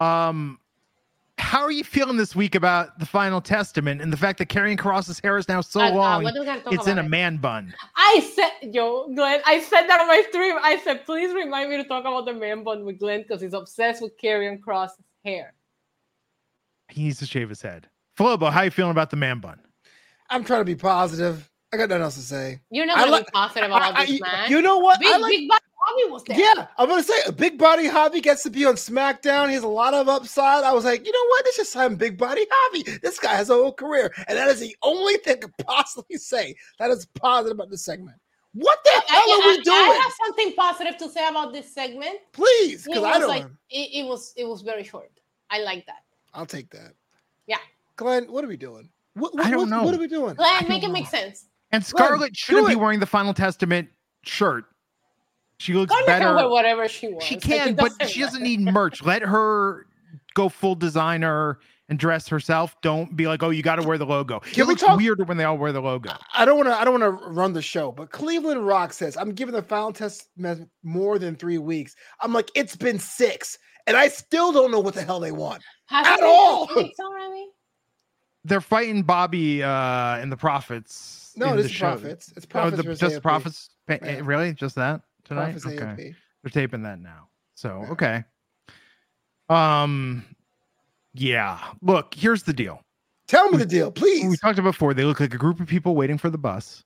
[0.00, 0.58] Um,
[1.38, 4.78] how are you feeling this week about the Final Testament and the fact that Karrion
[4.78, 6.98] Kross's hair is now so Uh, uh, long what do we gotta talk it's in
[6.98, 7.74] a man bun?
[7.96, 10.56] I said, yo, Glenn, I said that on my stream.
[10.62, 13.52] I said, please remind me to talk about the man bun with Glenn because he's
[13.54, 15.54] obsessed with Karrion Kross's hair.
[16.88, 17.88] He needs to shave his head.
[18.16, 19.58] Flobo, how are you feeling about the man bun?
[20.30, 21.50] I'm trying to be positive.
[21.72, 22.60] I got nothing else to say.
[22.70, 24.50] You're not I gonna like- be positive about I- this I- man.
[24.50, 25.00] You know what?
[25.00, 25.64] big, I like, big Bobby
[25.96, 26.38] Bobby was there.
[26.38, 29.48] yeah, I'm gonna say a big body hobby gets to be on SmackDown.
[29.48, 30.64] He has a lot of upside.
[30.64, 31.44] I was like, you know what?
[31.44, 32.98] Let's just sign big body hobby.
[33.02, 36.16] This guy has a whole career, and that is the only thing I could possibly
[36.16, 38.16] say that is positive about this segment.
[38.52, 39.76] What the I, hell are I- we doing?
[39.76, 42.18] I have something positive to say about this segment.
[42.32, 43.28] Please, It because was I don't.
[43.28, 45.10] like it, it was it was very short.
[45.50, 46.02] I like that.
[46.32, 46.92] I'll take that.
[47.46, 47.58] Yeah.
[47.96, 48.88] Glenn, what are we doing?
[49.14, 49.82] What, I don't what- know.
[49.84, 50.34] What are we doing?
[50.34, 51.46] Glenn, make it make sense.
[51.72, 53.88] And Scarlett shouldn't be wearing the Final Testament
[54.22, 54.64] shirt.
[55.64, 56.48] She looks Scarlett can wear better.
[56.50, 57.24] whatever she wants.
[57.24, 59.02] She can, it but doesn't she doesn't need merch.
[59.02, 59.86] Let her
[60.34, 62.76] go full designer and dress herself.
[62.82, 64.40] Don't be like, oh, you got to wear the logo.
[64.40, 66.10] Can it we looks talk- weirder when they all wear the logo.
[66.34, 66.74] I don't want to.
[66.78, 69.90] I don't want to run the show, but Cleveland Rock says I'm giving the final
[69.92, 70.28] test
[70.82, 71.96] more than three weeks.
[72.20, 75.62] I'm like, it's been six, and I still don't know what the hell they want.
[75.86, 76.68] Has at all.
[76.68, 76.90] six?
[78.44, 79.68] They're fighting Bobby uh,
[80.18, 81.32] and the Prophets.
[81.36, 81.86] No, it's this the is show.
[81.86, 82.32] profits.
[82.36, 82.76] It's Oh, profits.
[82.76, 83.22] the, versus just AOP.
[83.22, 83.70] Prophets.
[83.88, 84.20] pa- Yeah.
[84.22, 84.52] Really?
[84.52, 85.52] Just that tonight?
[85.52, 85.84] Profits okay.
[85.84, 86.14] AOP.
[86.42, 87.28] They're taping that now.
[87.54, 87.90] So, Yeah.
[87.92, 88.24] okay.
[89.48, 90.24] Um,
[91.14, 91.58] yeah.
[91.82, 92.80] Look, here's the deal.
[93.28, 94.28] Tell me the deal, please.
[94.28, 96.84] we talked about before they look like a group of people waiting for the bus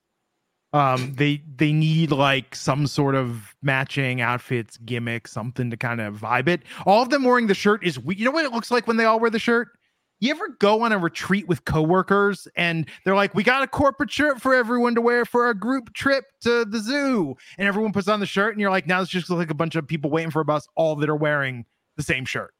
[0.74, 6.16] um they they need like some sort of matching outfits gimmick something to kind of
[6.16, 8.70] vibe it all of them wearing the shirt is we you know what it looks
[8.70, 9.77] like when they all wear the shirt
[10.20, 14.10] you ever go on a retreat with coworkers and they're like we got a corporate
[14.10, 17.36] shirt for everyone to wear for our group trip to the zoo.
[17.56, 19.76] And everyone puts on the shirt and you're like now it's just like a bunch
[19.76, 22.52] of people waiting for a bus all that are wearing the same shirt.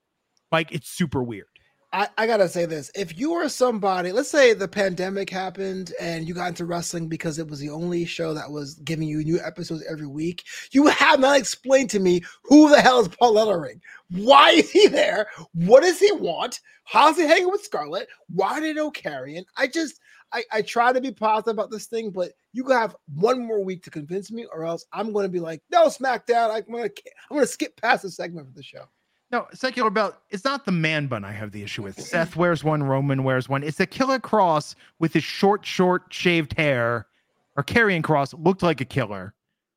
[0.53, 1.47] Like it's super weird
[1.91, 6.29] I, I gotta say this: if you are somebody, let's say the pandemic happened and
[6.29, 9.41] you got into wrestling because it was the only show that was giving you new
[9.41, 13.81] episodes every week, you have not explained to me who the hell is Paul Ellering.
[14.11, 15.29] Why is he there?
[15.55, 16.61] What does he want?
[16.85, 18.09] How's he hanging with Scarlett?
[18.29, 19.45] Why did no carrying?
[19.57, 19.99] I just
[20.33, 23.83] I, I try to be positive about this thing, but you have one more week
[23.85, 26.51] to convince me, or else I'm to be like, no, SmackDown.
[26.51, 26.93] I'm to
[27.31, 28.85] I'm to skip past the segment of the show.
[29.31, 30.17] No, secular belt.
[30.31, 32.01] It's not the man bun I have the issue with.
[32.05, 33.63] Seth wears one, Roman wears one.
[33.63, 37.07] It's a killer cross with his short, short shaved hair,
[37.57, 39.35] or Karrion Kross looked like a killer,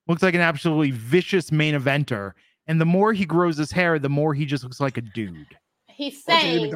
[0.08, 2.34] looks like an absolutely vicious main eventer.
[2.68, 5.58] And the more he grows his hair, the more he just looks like a dude.
[5.88, 6.74] He's saying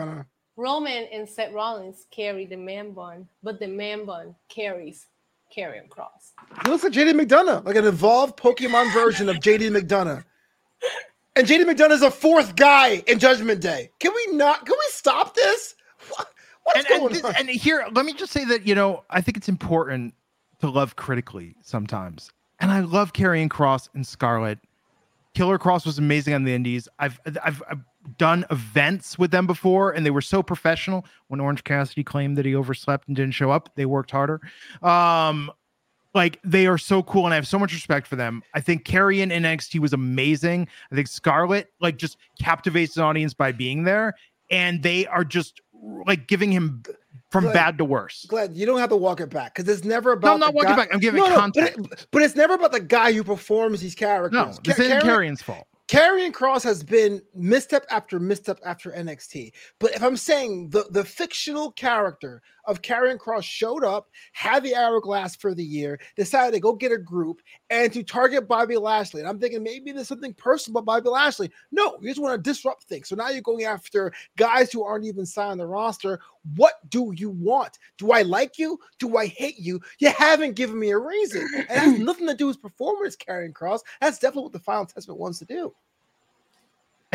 [0.58, 5.08] Roman and Seth Rollins carry the man bun, but the man bun carries
[5.56, 6.34] Karrion Kross.
[6.64, 10.24] He looks like JD McDonagh, like an evolved Pokemon version of JD McDonagh.
[11.36, 13.90] And JD McDonagh is a fourth guy in Judgment Day.
[14.00, 14.66] Can we not?
[14.66, 15.76] Can we stop this?
[16.10, 16.28] What,
[16.64, 17.36] what's and, going and, on?
[17.36, 20.14] and here, let me just say that you know I think it's important
[20.62, 24.60] to love critically sometimes, and I love Karrion Kross and Scarlet.
[25.34, 26.88] Killer Kross was amazing on the Indies.
[27.00, 27.82] I've, I've I've
[28.18, 31.06] done events with them before, and they were so professional.
[31.28, 34.40] When Orange Cassidy claimed that he overslept and didn't show up, they worked harder.
[34.82, 35.52] Um,
[36.16, 38.42] like they are so cool, and I have so much respect for them.
[38.56, 40.68] I think Karrion in NXT was amazing.
[40.92, 44.16] I think Scarlett like just captivates an audience by being there,
[44.50, 45.62] and they are just
[46.08, 46.82] like giving him
[47.32, 48.26] from Glenn, bad to worse.
[48.30, 50.28] Glad you don't have to walk it back because it's never about.
[50.28, 50.94] No, I'm not the walking guy- back.
[50.94, 51.78] I'm giving No, no, context.
[51.82, 54.40] But, it- but it's never about the guy who performs these characters.
[54.40, 55.68] No, this isn't Karrion's fault.
[55.88, 59.52] Karrion Kross has been misstep after misstep after NXT.
[59.80, 64.76] But if I'm saying the, the fictional character of Karrion Kross showed up, had the
[64.76, 69.22] hourglass for the year, decided to go get a group and to target Bobby Lashley.
[69.22, 71.52] And I'm thinking maybe there's something personal about Bobby Lashley.
[71.72, 73.10] No, you just want to disrupt things.
[73.10, 76.20] So now you're going after guys who aren't even signed on the roster.
[76.56, 77.78] What do you want?
[78.00, 78.80] Do I like you?
[78.98, 79.80] Do I hate you?
[80.00, 81.48] You haven't given me a reason.
[81.56, 83.82] And it has nothing to do with performance, Karrion Kross.
[84.02, 85.75] That's definitely what the Final Testament wants to do.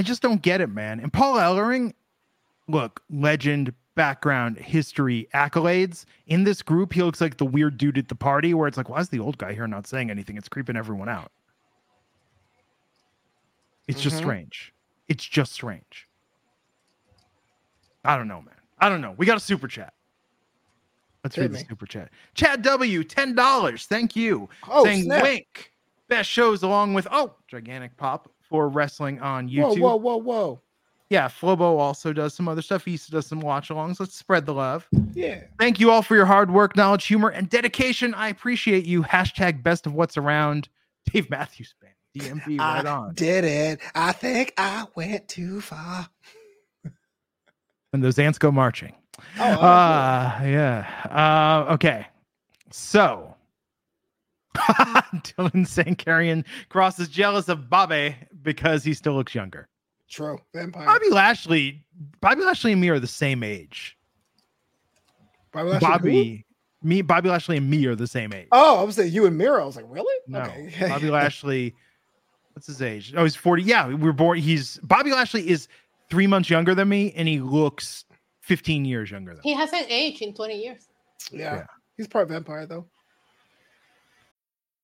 [0.00, 0.98] I just don't get it, man.
[0.98, 1.92] And Paul Ellering,
[2.68, 6.06] look, legend, background, history, accolades.
[6.26, 8.88] In this group, he looks like the weird dude at the party where it's like,
[8.88, 10.38] why is the old guy here not saying anything?
[10.38, 11.30] It's creeping everyone out.
[13.88, 14.20] It's just Mhm.
[14.20, 14.72] strange.
[15.08, 16.08] It's just strange.
[18.02, 18.54] I don't know, man.
[18.78, 19.12] I don't know.
[19.18, 19.92] We got a super chat.
[21.24, 22.08] Let's Hit read the super chat.
[22.32, 23.84] Chad W, $10.
[23.84, 24.48] Thank you.
[24.66, 25.24] Oh, saying snap.
[25.24, 25.74] wink.
[26.08, 29.80] Best shows along with oh, gigantic pop for wrestling on YouTube.
[29.80, 30.16] whoa, whoa, whoa.
[30.18, 30.60] whoa.
[31.08, 32.84] Yeah, Flobo also does some other stuff.
[32.84, 33.98] He used to does some watch alongs.
[33.98, 34.86] Let's spread the love.
[35.12, 35.42] Yeah.
[35.58, 38.14] Thank you all for your hard work, knowledge, humor, and dedication.
[38.14, 39.02] I appreciate you.
[39.02, 40.68] Hashtag best of what's around.
[41.12, 41.94] Dave Matthews Band.
[42.16, 43.14] DMV right I on.
[43.14, 43.80] did it.
[43.94, 46.08] I think I went too far.
[47.92, 48.92] And those ants go marching.
[49.38, 50.86] Oh, Uh yeah.
[51.68, 52.06] Uh okay.
[52.70, 53.34] So
[54.56, 59.68] Dylan saying Karrion Kross is jealous of Bobby because he still looks younger.
[60.08, 60.38] true.
[60.54, 60.84] Vampire.
[60.86, 61.84] Bobby Lashley,
[62.20, 63.96] Bobby Lashley and me are the same age.
[65.52, 65.88] Bobby Lashley?
[65.88, 66.46] Bobby,
[66.82, 68.48] me, Bobby Lashley and me are the same age.
[68.52, 69.62] Oh, I was saying you and Miro.
[69.62, 70.14] I was like, really?
[70.26, 70.72] no, Okay.
[70.88, 71.74] Bobby Lashley,
[72.52, 73.12] what's his age?
[73.16, 73.62] Oh, he's 40.
[73.62, 74.38] Yeah, we were born.
[74.38, 75.68] He's Bobby Lashley is
[76.08, 78.04] three months younger than me, and he looks
[78.42, 79.50] 15 years younger than me.
[79.50, 80.88] He hasn't aged in 20 years.
[81.30, 81.56] yeah.
[81.56, 81.64] Yeah.
[81.96, 82.86] He's part vampire though.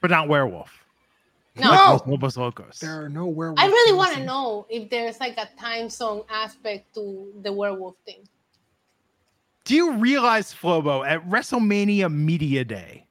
[0.00, 0.84] But not werewolf.
[1.56, 1.70] No.
[1.72, 1.92] No.
[1.92, 2.78] Los Lobos Locos.
[2.78, 3.60] There are no werewolves.
[3.62, 7.96] I really want to know if there's like a time zone aspect to the werewolf
[8.04, 8.20] thing.
[9.64, 13.06] Do you realize, Flobo, at WrestleMania Media Day,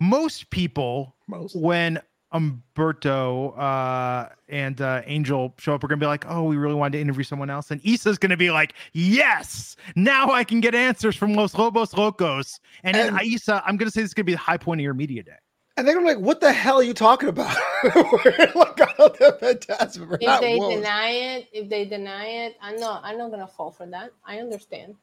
[0.00, 1.56] most people, Most.
[1.56, 2.00] when
[2.34, 6.74] Humberto uh, and uh, Angel show up, we're going to be like, oh, we really
[6.74, 7.70] wanted to interview someone else.
[7.70, 11.94] And Isa's going to be like, yes, now I can get answers from Los Lobos
[11.94, 12.60] Locos.
[12.82, 14.58] And, then And- Isa, I'm going to say this is going to be the high
[14.58, 15.32] point of your media day.
[15.76, 17.56] And they're like, what the hell are you talking about?
[17.84, 20.08] We're like, oh, they're fantastic.
[20.08, 20.60] We're If not they wolves.
[20.60, 23.02] deny it, if they deny it, I'm not.
[23.04, 24.12] I'm not gonna fall for that.
[24.24, 24.96] I understand.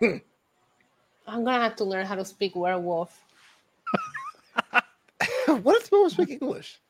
[0.00, 0.18] Hmm.
[1.26, 3.24] I'm gonna have to learn how to speak werewolf.
[5.46, 6.80] what if people speak English?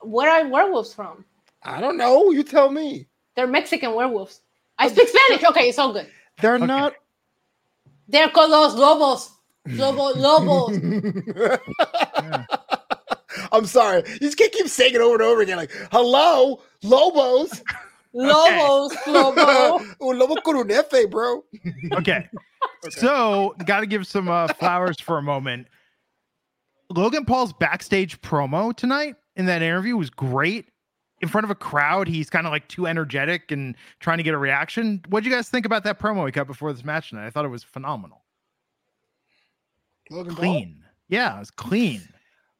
[0.00, 1.24] Where are werewolves from?
[1.62, 2.30] I don't know.
[2.30, 3.08] You tell me.
[3.36, 4.42] They're Mexican werewolves.
[4.78, 5.44] I speak Spanish.
[5.44, 6.08] Okay, it's all good.
[6.40, 6.72] They're Okay.
[6.72, 6.94] not.
[8.08, 9.37] They're called los lobos.
[9.66, 10.78] Lobo, lobos.
[13.52, 14.02] I'm sorry.
[14.06, 15.56] You just can't keep saying it over and over again.
[15.56, 17.62] Like, hello, Lobos.
[18.12, 19.84] Lobos, lobo.
[20.00, 21.44] oh, Lobo con un F, bro.
[21.92, 22.28] Okay.
[22.90, 25.68] So, got to give some uh, flowers for a moment.
[26.90, 30.66] Logan Paul's backstage promo tonight in that interview was great.
[31.20, 34.34] In front of a crowd, he's kind of like too energetic and trying to get
[34.34, 35.02] a reaction.
[35.08, 37.26] What do you guys think about that promo he cut before this match tonight?
[37.26, 38.22] I thought it was phenomenal.
[40.10, 40.44] Logan Paul?
[40.44, 40.84] Clean.
[41.08, 42.02] Yeah, it was clean.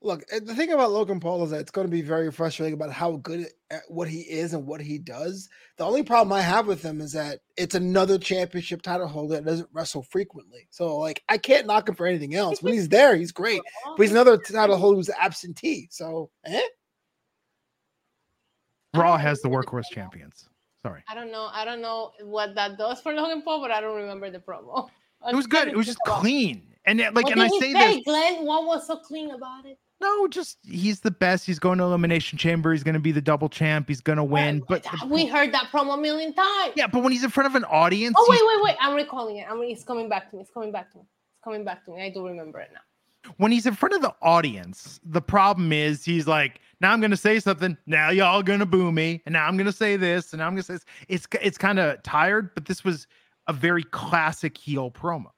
[0.00, 2.92] Look, the thing about Logan Paul is that it's going to be very frustrating about
[2.92, 5.48] how good at what he is and what he does.
[5.76, 9.44] The only problem I have with him is that it's another championship title holder that
[9.44, 10.68] doesn't wrestle frequently.
[10.70, 12.62] So, like, I can't knock him for anything else.
[12.62, 13.60] When he's there, he's great.
[13.96, 15.88] But he's another title holder who's absentee.
[15.90, 16.60] So, eh?
[18.94, 20.48] Raw has the workhorse champions.
[20.80, 21.02] Sorry.
[21.08, 21.48] I don't know.
[21.52, 24.88] I don't know what that does for Logan Paul, but I don't remember the promo.
[25.28, 25.66] It was good.
[25.66, 26.62] It was just clean.
[26.88, 28.04] And it, like, What and I say say, this.
[28.04, 28.44] Glenn?
[28.44, 29.78] What was so clean about it?
[30.00, 31.44] No, just he's the best.
[31.44, 32.72] He's going to elimination chamber.
[32.72, 33.88] He's going to be the double champ.
[33.88, 34.62] He's going to win.
[34.68, 36.72] But we heard that promo a million times.
[36.76, 38.76] yeah, but when he's in front of an audience, Oh wait, wait, wait!
[38.80, 39.46] I'm recalling it.
[39.50, 39.60] I'm.
[39.62, 40.42] It's coming back to me.
[40.42, 41.02] It's coming back to me.
[41.04, 42.02] It's coming back to me.
[42.02, 43.32] I do remember it now.
[43.38, 47.10] when he's in front of the audience, the problem is he's like, now I'm going
[47.10, 47.76] to say something.
[47.86, 50.46] Now y'all going to boo me, and now I'm going to say this, and now
[50.46, 50.84] I'm going to say this.
[51.08, 53.08] It's it's kind of tired, but this was
[53.48, 55.30] a very classic heel promo.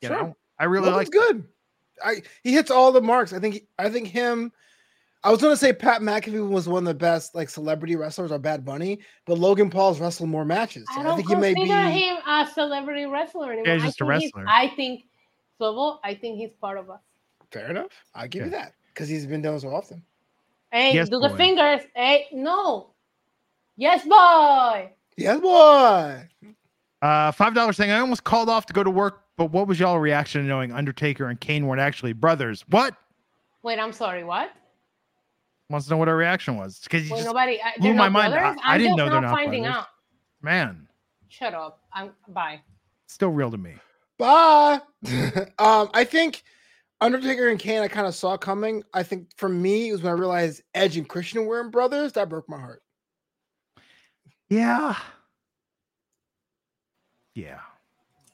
[0.00, 0.22] You Sure.
[0.22, 1.10] know, I really like.
[1.10, 1.44] good.
[2.04, 3.32] I he hits all the marks.
[3.32, 4.52] I think I think him.
[5.22, 8.38] I was gonna say Pat McAfee was one of the best like celebrity wrestlers or
[8.38, 10.84] Bad Bunny, but Logan Paul's wrestled more matches.
[10.90, 11.60] I I, don't think he may be.
[11.60, 13.66] consider him a celebrity wrestler anymore.
[13.66, 14.44] Yeah, he's I just a think he's- wrestler.
[14.52, 15.04] I think,
[15.58, 17.00] Flobo, I think he's part of us.
[17.50, 17.86] Fair enough.
[18.14, 20.02] I give you that because he's been done so often.
[20.70, 21.82] Hey, Yes, do the fingers.
[21.94, 22.88] Hey, no.
[23.76, 24.90] Yes, boy.
[25.16, 26.28] Yes, boy.
[27.00, 29.78] Uh, five dollars saying I almost called off to go to work, but what was
[29.80, 32.64] y'all reaction to knowing Undertaker and Kane weren't actually brothers?
[32.68, 32.94] What?
[33.62, 34.24] Wait, I'm sorry.
[34.24, 34.52] What?
[35.70, 37.58] Wants to know what our reaction was because Well, nobody.
[37.60, 38.34] I, blew they're my mind.
[38.34, 38.60] I- brothers?
[38.64, 39.78] I I'm didn't know they're not finding brothers.
[39.80, 39.86] out.
[40.42, 40.88] man,
[41.28, 41.80] Shut up.
[41.92, 42.60] I'm bye.
[43.06, 43.74] still real to me.
[44.18, 44.80] Bye.
[45.58, 46.44] um, I think
[47.00, 48.84] Undertaker and Kane I kind of saw coming.
[48.92, 52.12] I think for me it was when I realized Edge and Christian weren't brothers.
[52.12, 52.82] That broke my heart.
[54.48, 54.94] Yeah.
[57.34, 57.58] Yeah.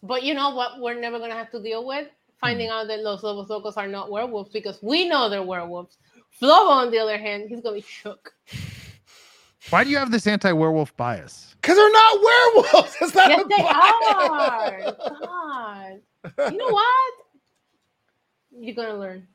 [0.03, 0.81] But you know what?
[0.81, 2.09] We're never gonna have to deal with
[2.41, 5.99] finding out that Los Lobos Locos are not werewolves because we know they're werewolves.
[6.41, 8.33] Flobo, on the other hand, he's gonna be shook.
[9.69, 11.55] Why do you have this anti-werewolf bias?
[11.61, 12.97] Because they're not werewolves.
[13.03, 14.95] It's not Yes, a they bias.
[15.11, 15.17] are.
[15.21, 16.53] God.
[16.53, 17.15] You know what?
[18.53, 19.27] You're gonna learn.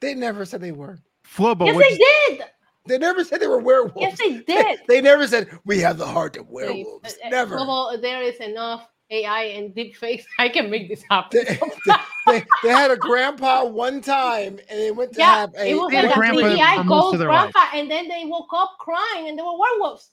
[0.00, 0.98] They never said they were.
[1.26, 2.42] Flobo, yes, what'd they you- did.
[2.86, 3.96] They never said they were werewolves.
[3.98, 4.80] Yes, they did.
[4.88, 7.14] They never said we have the heart of They- werewolves.
[7.22, 7.56] uh, uh, Never.
[7.56, 10.24] Flobo, there is enough AI and deep fakes.
[10.38, 11.44] I can make this happen.
[11.46, 11.54] They,
[11.86, 11.94] they,
[12.26, 15.74] they, they had a grandpa one time and they went to yeah, have a it
[15.74, 17.90] was They had like a a grandpa for CGI most ghost of their grandpa, and
[17.90, 20.10] then they woke up crying, and they were werewolves.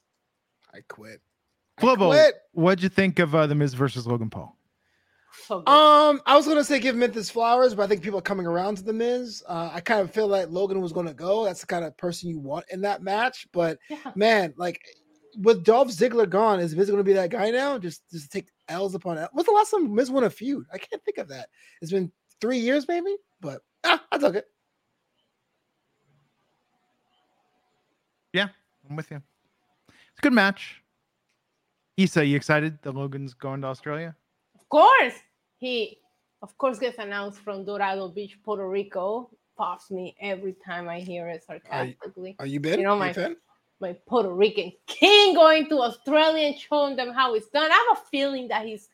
[0.74, 1.22] I quit.
[1.78, 2.36] I Flobo, quit.
[2.54, 4.58] what'd you think of uh, the Miz versus Logan Paul?
[5.48, 5.66] So.
[5.66, 8.78] Um, I was gonna say give Memphis flowers, but I think people are coming around
[8.78, 9.44] to the Miz.
[9.48, 11.46] Uh, I kind of feel like Logan was gonna go.
[11.46, 13.48] That's the kind of person you want in that match.
[13.52, 14.12] But yeah.
[14.16, 14.82] man, like
[15.38, 17.78] with Dolph Ziggler gone, is Miz gonna be that guy now?
[17.78, 19.30] Just just take L's upon L.
[19.34, 20.65] What's the last time Miz won a feud?
[20.74, 21.49] I can't think of that.
[21.82, 23.15] It's been three years, maybe.
[23.39, 24.45] But ah, I took it.
[28.34, 28.47] Yeah,
[28.89, 29.22] I'm with you.
[29.89, 30.82] It's a good match.
[31.97, 34.15] Isa, you excited that Logan's going to Australia?
[34.55, 35.13] Of course,
[35.57, 35.97] he
[36.41, 39.30] of course gets announced from Dorado Beach, Puerto Rico.
[39.57, 42.36] Pops me every time I hear it sarcastically.
[42.39, 42.80] Are you been?
[42.80, 43.36] You know, Are my- a fan?
[43.82, 47.71] My Puerto Rican king going to Australia and showing them how it's done.
[47.71, 48.89] I have a feeling that he's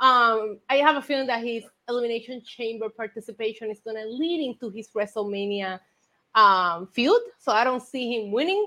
[0.00, 4.88] um I have a feeling that his elimination chamber participation is gonna lead into his
[4.88, 5.80] WrestleMania
[6.34, 7.20] um feud.
[7.38, 8.66] So I don't see him winning.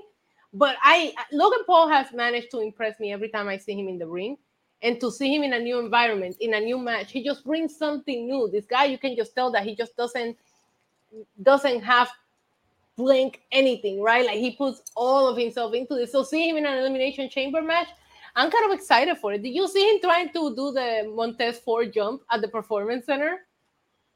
[0.52, 3.98] But I Logan Paul has managed to impress me every time I see him in
[3.98, 4.36] the ring.
[4.82, 7.76] And to see him in a new environment, in a new match, he just brings
[7.76, 8.48] something new.
[8.50, 10.38] This guy, you can just tell that he just doesn't
[11.42, 12.10] doesn't have
[13.00, 14.26] blink anything, right?
[14.26, 16.12] Like he puts all of himself into this.
[16.12, 17.88] So see him in an elimination chamber match,
[18.36, 19.42] I'm kind of excited for it.
[19.42, 23.38] Did you see him trying to do the Montez Ford jump at the Performance Center?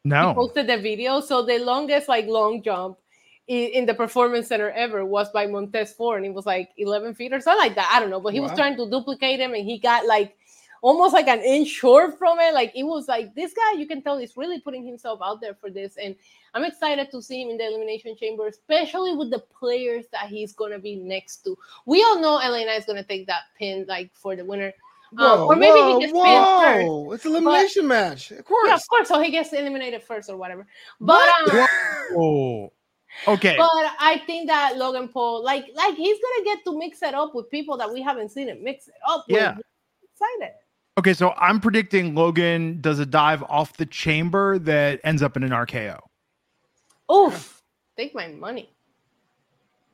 [0.04, 0.28] No.
[0.28, 1.20] He posted the video.
[1.20, 2.98] So the longest like long jump
[3.46, 7.32] in the Performance Center ever was by Montez Ford, and it was like 11 feet
[7.32, 7.90] or something like that.
[7.92, 10.36] I don't know, but he was trying to duplicate him, and he got like
[10.84, 12.52] almost like an inch short from it.
[12.52, 15.54] Like it was like this guy, you can tell he's really putting himself out there
[15.54, 16.14] for this, and
[16.52, 20.52] I'm excited to see him in the Elimination Chamber, especially with the players that he's
[20.52, 21.56] gonna be next to.
[21.86, 24.72] We all know Elena is gonna take that pin like for the winner.
[25.16, 27.14] Um, or maybe he gets pinned first.
[27.14, 28.32] It's an elimination match.
[28.32, 28.68] Of course.
[28.68, 29.08] Yeah, of course.
[29.08, 30.66] So he gets eliminated first or whatever.
[31.00, 31.66] But um,
[32.12, 32.72] Whoa.
[33.28, 33.54] Okay.
[33.56, 33.68] but
[34.00, 37.48] I think that Logan Paul, like, like he's gonna get to mix it up with
[37.48, 39.36] people that we haven't seen him mix it up with.
[39.36, 39.56] Yeah.
[40.02, 40.54] Excited.
[40.96, 45.42] Okay, so I'm predicting Logan does a dive off the chamber that ends up in
[45.42, 45.98] an RKO.
[47.12, 47.62] Oof.
[47.96, 48.70] Take my money.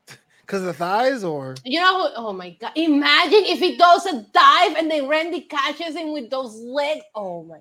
[0.41, 2.73] Because of the thighs, or You know, oh my god!
[2.75, 7.05] Imagine if he does a dive and then Randy catches him with those legs.
[7.15, 7.59] Oh my!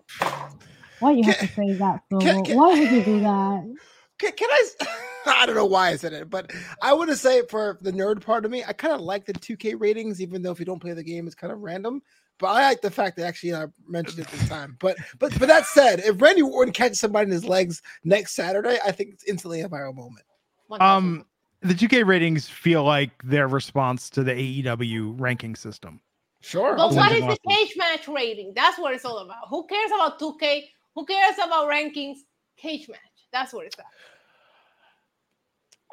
[0.99, 3.75] Why you have Can- to say that, can- can- Why would you do that?
[4.17, 4.49] can, can
[5.27, 8.21] I don't know why I said it, but I want to say for the nerd
[8.21, 10.79] part of me, I kind of like the 2K ratings, even though if you don't
[10.79, 12.01] play the game, it's kind of random.
[12.39, 14.77] But I like the fact that actually I mentioned it this time.
[14.79, 18.77] But but but that said, if Randy Orton catches somebody in his legs next Saturday,
[18.85, 20.25] I think it's instantly a viral moment.
[20.67, 20.81] 1000.
[20.81, 21.25] Um,
[21.61, 25.99] the 2K ratings feel like their response to the AEW ranking system.
[26.41, 26.75] Sure.
[26.75, 27.23] But I'll what take is it.
[27.25, 27.37] Awesome.
[27.45, 28.53] the cage match rating?
[28.55, 29.49] That's what it's all about.
[29.49, 30.63] Who cares about 2K?
[30.95, 32.19] Who cares about rankings?
[32.57, 32.99] Cage match.
[33.33, 33.87] That's what it's about.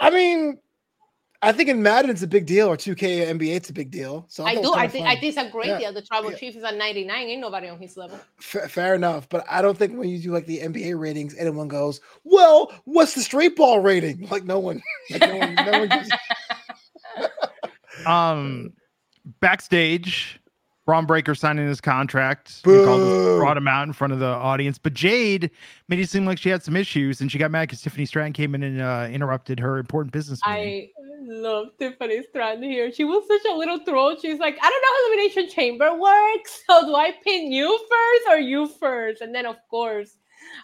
[0.01, 0.59] I mean,
[1.47, 4.25] I think in Madden it's a big deal, or 2K NBA it's a big deal.
[4.29, 4.75] So I thought it do.
[4.75, 5.17] I think fun.
[5.17, 5.79] I think it's a great Yeah.
[5.79, 5.93] deal.
[5.93, 6.37] The tribal Yeah.
[6.39, 7.17] chief is at 99.
[7.29, 8.19] Ain't nobody on his level.
[8.41, 11.69] Fa- fair enough, but I don't think when you do like the NBA ratings, anyone
[11.69, 15.89] goes, "Well, what's the straight ball rating?" Like no one, like no one, no one
[15.89, 16.11] gives-
[18.07, 18.73] Um,
[19.41, 20.39] backstage,
[20.87, 22.61] Bron Breakker signing his contract.
[22.65, 25.51] He called us- brought him out in front of the audience, but Jade
[25.89, 28.33] made it seem like she had some issues, and she got mad because Tiffany Stratton
[28.33, 30.91] came in and uh, interrupted her important business meeting.
[30.97, 32.93] I love Tiffany Stratton here.
[32.93, 34.17] She was such a little troll.
[34.17, 36.63] She's like, I don't know how elimination chamber works.
[36.71, 39.23] So do I pin you first or you first?
[39.23, 40.17] And then of course,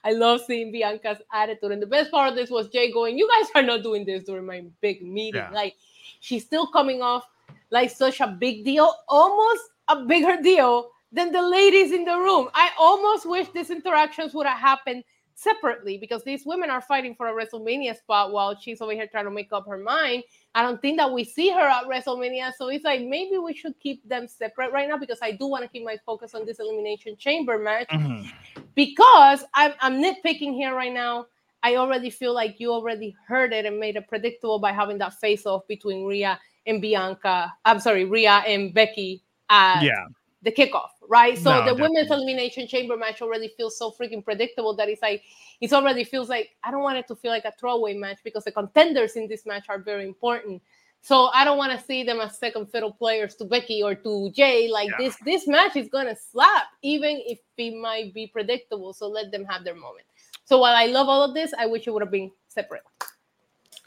[0.04, 1.72] I love seeing Bianca's attitude.
[1.72, 4.24] And the best part of this was Jay going, You guys are not doing this
[4.24, 5.40] during my big meeting.
[5.40, 5.50] Yeah.
[5.50, 5.74] Like
[6.20, 7.24] she's still coming off
[7.70, 12.48] like such a big deal, almost a bigger deal than the ladies in the room.
[12.54, 15.04] I almost wish these interactions would have happened
[15.34, 19.24] separately because these women are fighting for a WrestleMania spot while she's over here trying
[19.24, 20.22] to make up her mind.
[20.54, 22.52] I don't think that we see her at WrestleMania.
[22.56, 25.64] So it's like maybe we should keep them separate right now because I do want
[25.64, 28.30] to keep my focus on this Elimination Chamber match Mhm.
[28.74, 31.26] because I'm, I'm nitpicking here right now.
[31.62, 35.14] I already feel like you already heard it and made it predictable by having that
[35.14, 37.52] face off between Rhea and Bianca.
[37.64, 39.22] I'm sorry, Rhea and Becky
[39.52, 40.06] at Yeah,
[40.42, 41.36] the kickoff, right?
[41.38, 45.22] So No, the women's elimination chamber match already feels so freaking predictable that it's like
[45.60, 48.44] it already feels like I don't want it to feel like a throwaway match because
[48.44, 50.62] the contenders in this match are very important.
[51.04, 54.30] So I don't want to see them as second fiddle players to Becky or to
[54.30, 54.68] Jay.
[54.70, 54.98] Like Yeah.
[54.98, 58.92] this, this match is gonna slap, even if it might be predictable.
[58.92, 60.06] So let them have their moment.
[60.44, 62.82] So while I love all of this, I wish it would have been separate.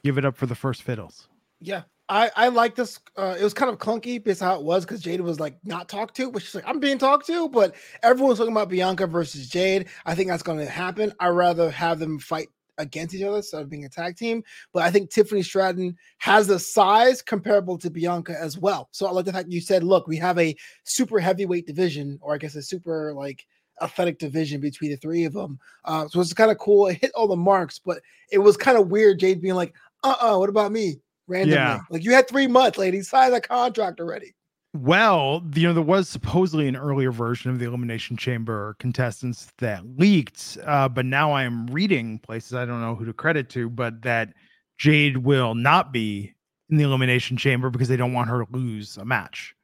[0.03, 1.27] give it up for the first fiddles.
[1.59, 1.83] yeah.
[2.07, 2.99] I I like this.
[3.17, 5.57] Uh, it was kind of clunky based on how it was because Jade was like
[5.63, 7.49] not talked to, but she's like I'm being talked to.
[7.49, 9.87] But everyone's talking about Bianca versus Jade.
[10.05, 11.13] I think that's going to happen.
[11.19, 14.43] I'd rather have them fight against each other instead of being a tag team.
[14.73, 18.89] But I think Tiffany Stratton has the size comparable to Bianca as well.
[18.91, 22.35] So I like the fact you said, look, we have a super heavyweight division, or
[22.35, 23.45] I guess a super like
[23.81, 25.59] athletic division between the three of them.
[25.83, 26.87] Uh, so it's kind of cool.
[26.87, 28.01] It hit all the marks, but
[28.31, 29.19] it was kind of weird.
[29.19, 31.79] Jade being like, "Uh, uh what about me?" Randomly, Yeah.
[31.89, 33.01] like you had three months, lady.
[33.01, 34.35] Sign the contract already.
[34.73, 39.83] Well, you know, there was supposedly an earlier version of the Elimination Chamber contestants that
[39.97, 43.69] leaked, uh, but now I am reading places I don't know who to credit to,
[43.69, 44.33] but that
[44.77, 46.33] Jade will not be
[46.69, 49.55] in the Elimination Chamber because they don't want her to lose a match.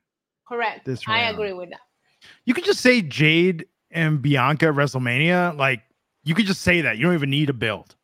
[0.47, 0.86] Correct.
[0.86, 1.82] This I agree with that.
[2.45, 5.57] You could just say Jade and Bianca at WrestleMania.
[5.57, 5.82] Like,
[6.24, 6.97] you could just say that.
[6.97, 7.95] You don't even need a build.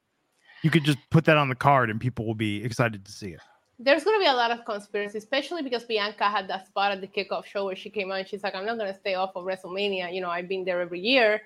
[0.64, 3.30] You could just put that on the card and people will be excited to see
[3.30, 3.40] it.
[3.80, 7.00] there's going to be a lot of conspiracy, especially because Bianca had that spot at
[7.02, 9.14] the kickoff show where she came out and she's like, I'm not going to stay
[9.16, 10.12] off of WrestleMania.
[10.14, 11.42] You know, I've been there every year.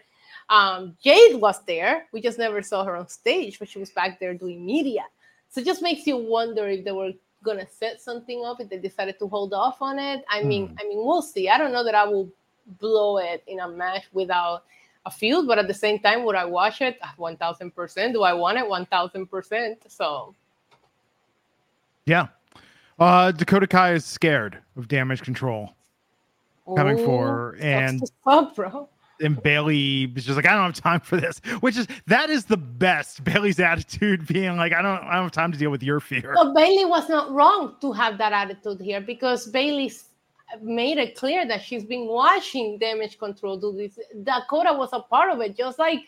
[0.49, 2.05] Um, Jade was there.
[2.13, 5.03] We just never saw her on stage, but she was back there doing media.
[5.49, 7.11] So it just makes you wonder if they were
[7.43, 10.23] going to set something up, if they decided to hold off on it.
[10.29, 10.75] I mean, Hmm.
[10.79, 11.49] I mean, we'll see.
[11.49, 12.29] I don't know that I will
[12.79, 14.63] blow it in a match without
[15.05, 16.99] a field, but at the same time, would I watch it?
[17.17, 18.13] 1000%.
[18.13, 18.65] Do I want it?
[18.65, 19.75] 1000%.
[19.91, 20.35] So
[22.05, 22.27] Yeah.
[22.99, 25.73] Uh, Dakota Kai is scared of damage control
[26.75, 28.87] coming Ooh, for and suck, bro.
[29.19, 32.45] and Bayley was just like, I don't have time for this, which is that is
[32.45, 33.23] the best.
[33.23, 36.33] Bayley's attitude being like, I don't, I don't have time to deal with your fear.
[36.35, 40.10] But Bayley was not wrong to have that attitude here because Bayley's
[40.61, 43.99] made it clear that she's been watching damage control do this.
[44.23, 46.01] Dakota was a part of it, just like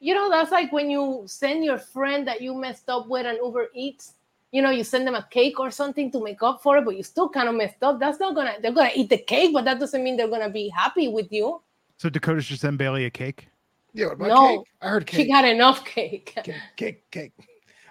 [0.00, 3.36] you know, that's like when you send your friend that you messed up with an
[3.42, 4.14] Uber Eats.
[4.52, 6.96] You know, you send them a cake or something to make up for it, but
[6.96, 8.00] you still kind of messed up.
[8.00, 8.54] That's not gonna.
[8.62, 11.60] They're gonna eat the cake, but that doesn't mean they're gonna be happy with you.
[11.98, 13.48] So Dakota should send Bayley a cake.
[13.92, 14.48] Yeah, what No.
[14.48, 14.60] cake?
[14.80, 15.20] I heard cake.
[15.20, 16.32] She got enough cake.
[16.44, 17.32] cake, cake, cake.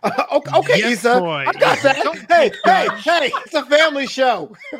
[0.03, 1.19] Uh, okay, okay Yes, Isa.
[1.19, 1.45] boy.
[1.47, 1.97] I got that.
[2.29, 3.31] Hey, hey, hey!
[3.45, 4.55] It's a family show.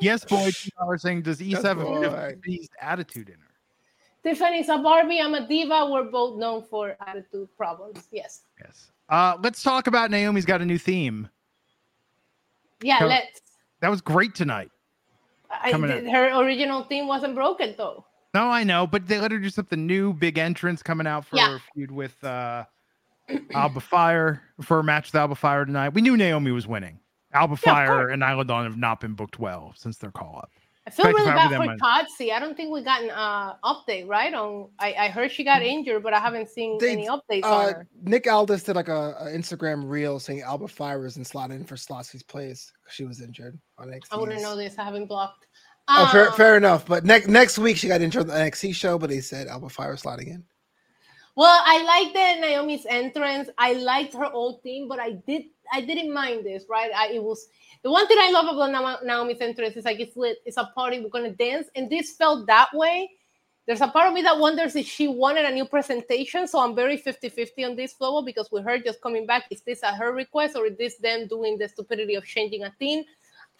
[0.00, 0.50] yes, boy.
[0.50, 3.40] Two dollars saying, does Isa Yes, have a beast attitude in her?
[4.22, 5.20] Tiffany's a Barbie.
[5.20, 5.88] I'm a diva.
[5.90, 8.08] We're both known for attitude problems.
[8.10, 8.42] Yes.
[8.60, 8.90] Yes.
[9.08, 11.28] Uh, let's talk about Naomi's got a new theme.
[12.82, 12.98] Yeah.
[12.98, 13.40] Come- Let's.
[13.80, 14.70] That was great tonight.
[15.50, 18.04] I, Coming th- her original theme wasn't broken though.
[18.34, 20.12] No, I know, but they let her do something new.
[20.12, 21.56] Big entrance coming out for Yeah.
[21.56, 22.64] a feud with uh
[23.54, 25.90] Alba Fyre for a match with Alba Fyre tonight.
[25.90, 26.98] We knew Naomi was winning.
[27.36, 30.50] Alba of Fire and Isla Dawn have not been booked well since their call up.
[30.86, 32.32] I feel really bad for them Totsy.
[32.32, 34.32] I don't think we got an uh, update, right?
[34.32, 37.52] On I, I heard she got injured, but I haven't seen They- any updates on
[37.52, 37.88] Uh, her.
[38.04, 41.64] Nick Aldis did like a, a Instagram reel saying Alba Fyre was in slot in
[41.64, 42.72] for Slotsky's place.
[42.88, 44.06] She was injured on NXT.
[44.12, 44.78] I wouldn't know this.
[44.78, 45.46] I haven't blocked.
[45.88, 46.86] Oh, fair, Um, fair enough.
[46.86, 49.68] But next next week she got injured on the NXT show, but they said Alba
[49.68, 50.44] Fyre was slotting in.
[51.34, 53.50] Well, I liked the Naomi's entrance.
[53.58, 56.90] I liked her old theme, but I did I didn't mind this, right?
[56.94, 57.48] I, it was
[57.82, 60.70] the one thing I love about Naomi- Naomi's entrance is like it's lit, it's a
[60.74, 63.10] party, we're gonna dance, and this felt that way.
[63.66, 66.46] There's a part of me that wonders if she wanted a new presentation.
[66.46, 69.82] So I'm very 50-50 on this flow because with her just coming back, is this
[69.82, 73.02] at her request or is this them doing the stupidity of changing a theme?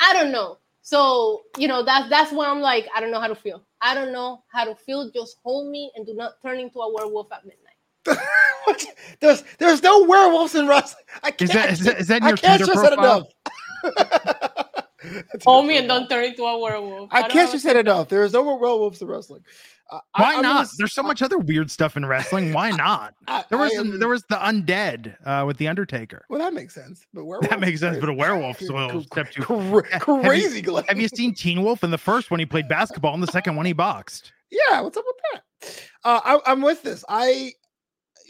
[0.01, 0.59] I don't know.
[0.83, 3.65] So you know that's that's why I'm like I don't know how to feel.
[3.81, 5.11] I don't know how to feel.
[5.11, 7.66] Just hold me and do not turn into a werewolf at midnight.
[8.07, 8.85] What?
[9.21, 11.05] there's there's no werewolves in wrestling.
[11.23, 11.43] I can't.
[11.43, 13.31] Is that is that, is that in I your can't Tinder stress that profile?
[13.85, 14.57] enough.
[15.45, 17.11] Hold me and don't turn into a werewolf.
[17.13, 18.09] I don't can't have a- stress that enough.
[18.09, 19.45] There is no more werewolves in wrestling.
[19.89, 20.69] Uh, Why I'm gonna not?
[20.79, 22.53] There's so much other weird stuff in wrestling.
[22.53, 23.15] Why not?
[23.29, 26.25] I- There was am- there was the undead uh, with the Undertaker.
[26.29, 27.07] Well, that makes sense.
[27.15, 28.19] But werewolves, That makes sense, but a crazy.
[28.21, 29.43] werewolf's a little Cra- step too.
[29.43, 30.61] cra- crazy.
[30.63, 30.83] Glenn.
[30.89, 31.85] Have you seen Teen Wolf?
[31.85, 33.15] In the first one, he played basketball.
[33.15, 34.33] In the second one, he boxed.
[34.51, 35.83] Yeah, what's up with that?
[36.05, 37.05] Uh, I, I'm with this.
[37.09, 37.53] I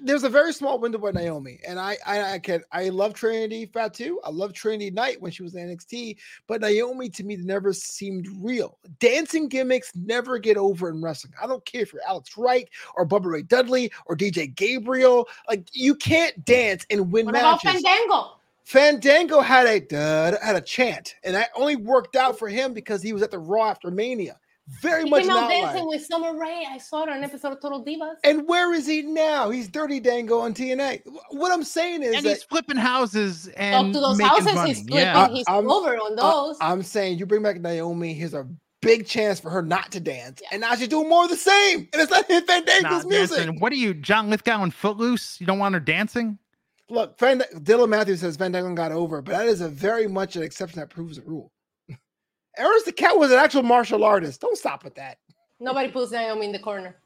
[0.02, 3.66] there's a very small window with Naomi, and I I, I can I love Trinity
[3.66, 4.20] Fatu.
[4.24, 6.16] I love Trinity Knight when she was in NXT,
[6.46, 8.78] but Naomi to me never seemed real.
[8.98, 11.32] Dancing gimmicks never get over in wrestling.
[11.42, 15.28] I don't care if you're Alex Wright or Bubba Ray Dudley or DJ Gabriel.
[15.48, 17.82] Like you can't dance and win What about matches.
[17.82, 18.36] Fandango?
[18.64, 23.12] Fandango had a had a chant, and that only worked out for him because he
[23.12, 24.38] was at the Raw after Mania.
[24.82, 25.62] Very He much came out outlier.
[25.62, 26.66] dancing with Summer Rae.
[26.68, 28.16] I saw it on an episode of Total Divas.
[28.24, 29.48] And where is he now?
[29.50, 31.02] He's Dirty Dango on TNA.
[31.30, 34.28] What I'm saying is And that he's flipping houses and Up and to those making
[34.30, 34.68] houses, money.
[34.70, 34.96] he's flipping.
[34.96, 35.28] Yeah.
[35.28, 36.56] he's I'm- over on those.
[36.60, 38.12] I'm saying you bring back Naomi.
[38.14, 38.48] Here's a
[38.82, 40.48] big chance for her not to dance, Yeah.
[40.52, 41.88] and now she's doing more of the same.
[41.92, 43.36] And it's not his Fandango's Nah, music.
[43.36, 43.60] dancing.
[43.60, 45.40] What are you, John Lithgow and Footloose?
[45.40, 46.38] You don't want her dancing?
[46.90, 50.36] Look, Fand- Dylan Matthews says Van Fandango got over, but that is a very much
[50.36, 51.52] an exception that proves the rule.
[52.58, 54.40] Ernest the Cat was an actual martial artist.
[54.40, 55.18] Don't stop with that.
[55.60, 56.96] Nobody puts Naomi in the corner.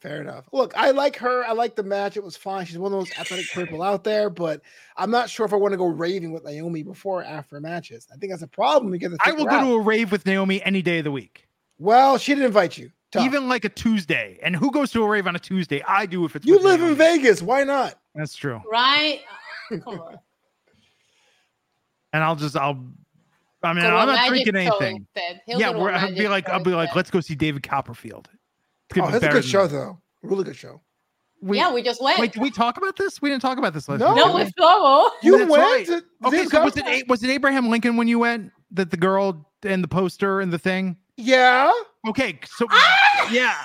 [0.00, 0.46] Fair enough.
[0.52, 1.44] Look, I like her.
[1.44, 2.16] I like the match.
[2.16, 2.64] It was fine.
[2.64, 4.62] She's one of those athletic people out there, but
[4.96, 8.08] I'm not sure if I want to go raving with Naomi before or after matches.
[8.12, 10.80] I think that's a problem because I will go to a rave with Naomi any
[10.80, 11.46] day of the week,
[11.78, 12.90] Well, she didn't invite you.
[13.12, 13.24] Tough.
[13.26, 14.38] even like a Tuesday.
[14.40, 15.82] And who goes to a rave on a Tuesday?
[15.86, 17.42] I do if it's you with live in Vegas.
[17.42, 17.96] Why not?
[18.14, 18.62] That's true.
[18.70, 19.20] Right?
[19.68, 20.18] Come on.
[22.12, 22.86] And I'll just I'll.
[23.62, 25.06] I mean, Go to a I'm not magic drinking anything.
[25.46, 27.62] Yeah, go to a we're, I'll be like, I'll be like, let's go see David
[27.62, 28.28] Copperfield.
[28.88, 29.72] It's gonna Oh, be that's a good show, this.
[29.72, 30.00] though.
[30.22, 30.80] Really good show.
[31.42, 32.18] We, yeah, we just went.
[32.18, 33.22] wait, did we talk about this?
[33.22, 34.08] We didn't talk about this last No.
[34.08, 34.16] week.
[34.16, 34.40] no, did we?
[34.44, 35.86] with You That's went right.
[35.86, 38.52] to Okay, so was it was it Abraham Lincoln when you went?
[38.72, 40.96] That the girl and the poster and the thing.
[41.16, 41.70] Yeah.
[42.08, 43.30] Okay, so Ah!
[43.32, 43.56] yeah.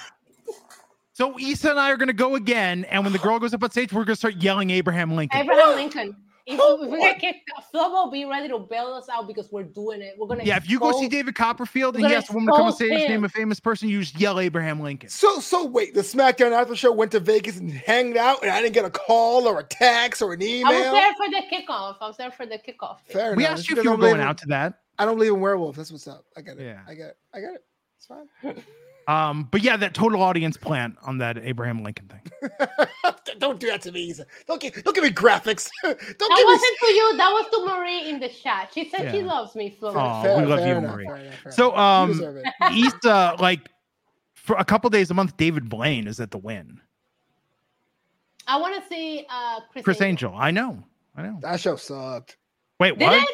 [1.14, 3.72] So Issa and I are gonna go again, and when the girl goes up on
[3.72, 5.39] stage, we're gonna start yelling Abraham Lincoln.
[5.41, 6.16] Abraham Lincoln.
[6.48, 7.20] If, Oh, if we what?
[7.20, 10.14] get kicked, Flobo, be ready to bail us out because we're doing it.
[10.18, 10.43] We're gonna.
[10.43, 12.58] yeah, if you go see David Copperfield we're and he gonna asks a woman to
[12.60, 15.10] come and say his name a famous person, you just yell Abraham Lincoln.
[15.10, 15.96] So, so wait.
[15.96, 18.91] The SmackDown after show went to Vegas and hanged out, and I didn't get a
[18.91, 20.68] call or a text or an email.
[20.72, 21.96] I was there for the kickoff.
[22.00, 22.98] I was there for the kickoff.
[23.08, 23.58] Fair enough We enough.
[23.60, 24.82] asked you if you I were going in- out to that.
[25.00, 25.78] I don't believe in werewolves.
[25.78, 26.26] That's what's up.
[26.38, 26.64] I got it.
[26.64, 26.80] Yeah.
[26.88, 27.18] I got it.
[27.34, 27.64] I got it.
[27.98, 28.28] It's fine.
[29.08, 32.49] Um, but yeah, that total audience plant on that Abraham Lincoln thing.
[33.39, 34.01] don't do that to me.
[34.06, 34.26] Isa.
[34.47, 35.70] Don't give, don't give me graphics.
[35.84, 36.43] don't That give me.
[36.45, 37.18] wasn't to you.
[37.18, 38.72] That was to Marie in the chat.
[38.74, 39.95] She said she loves me, Flobo.
[39.97, 40.39] Aw.
[40.39, 41.06] we love you, enough, Marie.
[41.06, 42.45] fair enough, fair So, um, you deserve it.
[42.74, 43.70] East, like
[44.34, 46.82] for a couple days a month, David Blaine is at the win.
[48.47, 50.30] I want to see uh, Chris, Criss Angel.
[50.32, 50.84] Angel, I know,
[51.16, 51.39] I know.
[51.41, 52.38] that show sucked.
[52.80, 53.22] Wait, Did what?
[53.24, 53.30] it?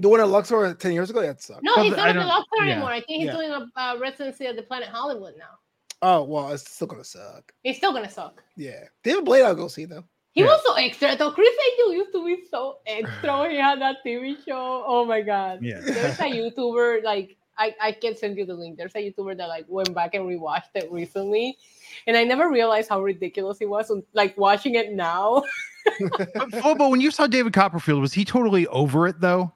[0.00, 1.62] The one at Luxor ten years ago, that sucked.
[1.62, 2.72] No, he's not in Luxor yeah.
[2.72, 2.90] anymore.
[2.90, 3.32] I think he's Yeah.
[3.32, 5.58] doing a uh, residency at the Planet Hollywood now.
[6.02, 7.52] Oh well, it's still gonna suck.
[7.62, 8.42] He's still gonna suck.
[8.56, 10.04] Yeah, David Blaine, I'll go see though.
[10.32, 10.46] He Yeah.
[10.48, 11.32] was so extra though.
[11.32, 14.84] Criss Angel used to be so extra when he had that TV show.
[14.86, 15.60] Oh my god.
[15.62, 15.80] Yeah.
[15.80, 18.78] There's a YouTuber like I, I can send you the link.
[18.78, 21.58] There's a YouTuber that like went back and rewatched it recently.
[22.06, 23.88] And I never realized how ridiculous he was.
[23.88, 25.42] So, like watching it now.
[26.00, 29.52] But Flobo, when you saw David Copperfield, was he totally over it though?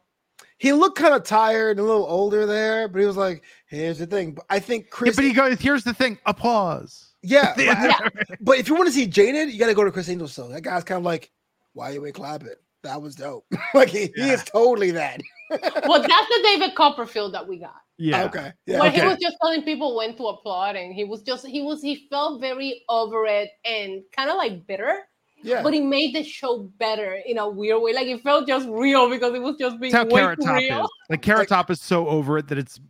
[0.63, 3.99] He looked kind of tired and a little older there, but he was like, "Here's
[3.99, 7.15] the thing." But I think Yeah, Chris, but he goes, here's the thing, applause.
[7.21, 7.99] yeah, but, Yeah.
[8.41, 10.29] but if you want to see Jaded, you got to go to Criss Angel.
[10.29, 11.33] So that guy's kind of like,
[11.73, 12.55] "Why you ain't clapping?"
[12.85, 13.45] That was dope.
[13.75, 15.21] like he, he is totally that.
[15.51, 17.75] well, that's the David Copperfield that we got.
[17.99, 18.25] Yeah.
[18.27, 18.53] Okay.
[18.67, 18.79] Yeah.
[18.79, 19.01] Where Okay.
[19.01, 22.07] he was just telling people when to applaud, and he was just he was he
[22.09, 25.01] felt very over it and kind of like bitter.
[25.43, 25.62] Yeah.
[25.62, 27.93] But it made the show better in a weird way.
[27.93, 30.57] Like it felt just real because it was just being That's how way Carrot Top
[30.57, 30.84] real.
[30.84, 30.90] is.
[31.11, 32.80] Like Carrot Top is so over it that it's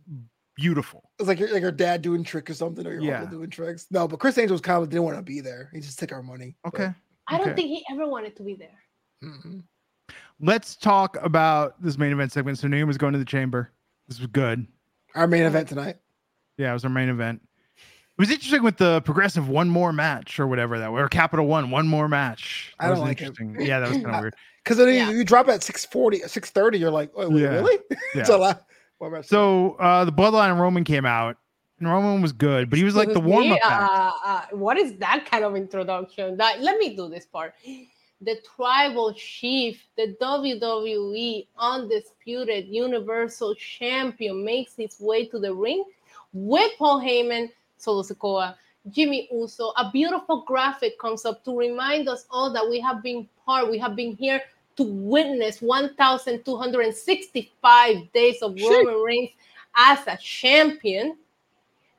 [0.55, 1.09] beautiful.
[1.19, 3.21] It's like your like your dad doing trick or something, or your Yeah.
[3.21, 3.87] uncle doing tricks.
[3.91, 5.69] No, but Criss Angel was kind of didn't want to be there.
[5.73, 6.55] He just took our money.
[6.63, 6.93] but- Okay.
[7.27, 7.55] I don't Okay.
[7.55, 8.79] think he ever wanted to be there.
[9.23, 9.63] Mhm.
[10.41, 12.59] Let's talk about this main event segment.
[12.59, 13.71] So Naomi was going to the chamber.
[14.07, 14.67] This was good.
[15.15, 15.97] Our main event tonight.
[16.57, 17.41] Yeah, it was our main event.
[18.17, 21.71] It was interesting with the progressive one more match or whatever that or Capital One
[21.71, 22.73] one more match.
[22.79, 23.25] I That don't was like it.
[23.27, 23.59] interesting.
[23.59, 24.35] Yeah, that was kind of weird.
[24.63, 25.09] Because then Yeah.
[25.09, 27.49] you, you drop at 640, 630, you're like, oh, wait, Yeah.
[27.49, 27.79] really?
[28.15, 28.23] Yeah.
[28.23, 28.53] so, la-
[28.99, 31.37] what So uh the Bloodline and Roman came out,
[31.79, 33.59] and Roman was good, but he was like the Excuse warm up.
[33.65, 36.37] Uh, uh, what is that kind of introduction?
[36.37, 37.55] That let me do this part.
[38.21, 45.83] The tribal chief, the WWE undisputed Universal Champion, makes his way to the ring
[46.31, 48.55] with Paul Heyman, Solo Sikoa,
[48.89, 49.71] Jimmy Uso.
[49.77, 53.77] A beautiful graphic comes up to remind us all that we have been part, we
[53.79, 54.41] have been here
[54.75, 58.57] to witness 1,265 days of.
[58.59, 59.29] Roman Reigns
[59.75, 61.15] as a champion.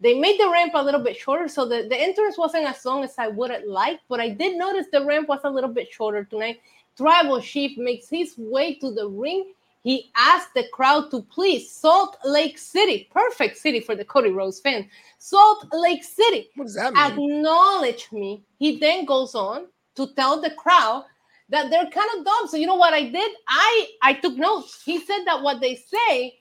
[0.01, 3.05] They made the ramp a little bit shorter, so the, the entrance wasn't as long
[3.05, 5.91] as I would have liked, but I did notice the ramp was a little bit
[5.91, 6.61] shorter tonight.
[6.97, 9.53] Tribal Chief makes his way to the ring.
[9.85, 14.59] He asked the crowd to please Salt Lake City, perfect city for the Cody Rhodes
[14.59, 14.89] fan.
[15.19, 17.37] Salt Lake City, what does that mean?
[17.37, 18.43] acknowledge me.
[18.59, 19.67] He then goes on
[19.97, 21.05] to tell the crowd
[21.51, 22.49] that they're kind of dumb.
[22.49, 23.31] So you know what I did?
[23.47, 24.83] I I took notes.
[24.83, 26.39] He said that what they say,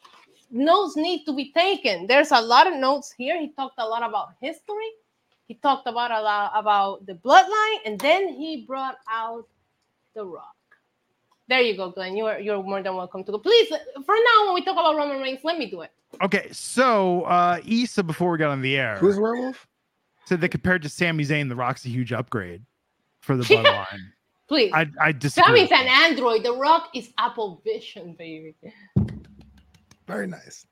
[0.49, 2.07] notes need to be taken.
[2.07, 3.37] There's a lot of notes here.
[3.37, 4.91] He talked a lot about history.
[5.49, 9.45] He talked about a lot about the bloodline, and then he brought out
[10.15, 10.52] the Rock.
[11.47, 12.15] There you go, Glenn.
[12.15, 13.37] You're you're more than welcome to go.
[13.39, 15.91] Please, for now, when we talk about Roman Reigns, let me do it.
[16.21, 19.67] Okay, so uh Isa before we got on the air Who's the werewolf?
[20.25, 22.63] said that compared to Sami Zayn, the Rock's a huge upgrade
[23.21, 23.85] for the Yeah.
[23.85, 23.99] bloodline.
[24.47, 24.71] Please.
[24.73, 25.67] I I disagree.
[25.67, 26.43] Sammy's with an android.
[26.43, 28.55] The Rock is Apple Vision, baby.
[30.07, 30.65] Very nice.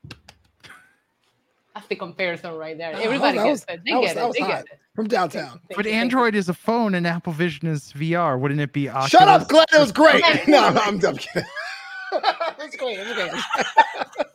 [1.74, 2.92] That's the comparison right there.
[2.94, 3.80] Oh, Everybody that gets was- it.
[3.84, 4.32] They that was- get that it.
[4.34, 4.48] They hot.
[4.50, 4.78] get it.
[4.94, 5.48] From downtown.
[5.68, 5.92] Thank But you.
[5.92, 8.38] Android is a phone and Apple Vision is VR.
[8.38, 9.10] Wouldn't it be Oculus?
[9.10, 9.64] Shut up, Glenn.
[9.72, 10.22] It was great.
[10.22, 10.44] Okay.
[10.50, 11.22] no, no, I'm, I'm kidding.
[12.12, 12.98] it's great.
[12.98, 13.32] It's great.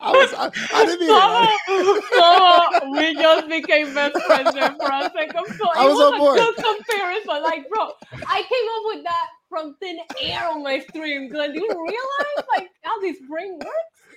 [0.00, 2.04] I was, I, I didn't mean it.
[2.14, 5.56] Oh, we just became best friends there for a second.
[5.58, 6.38] So I it was was on a board.
[6.38, 7.42] good comparison.
[7.42, 7.90] Like, bro,
[8.26, 11.28] I came up with that from thin air on my stream.
[11.28, 14.07] Glenn, do you realize like how this brain works?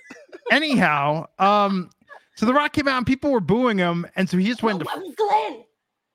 [0.50, 1.90] Anyhow, um,
[2.36, 4.80] so the Rock came out and people were booing him, and so he just went
[4.80, 5.64] to Glenn,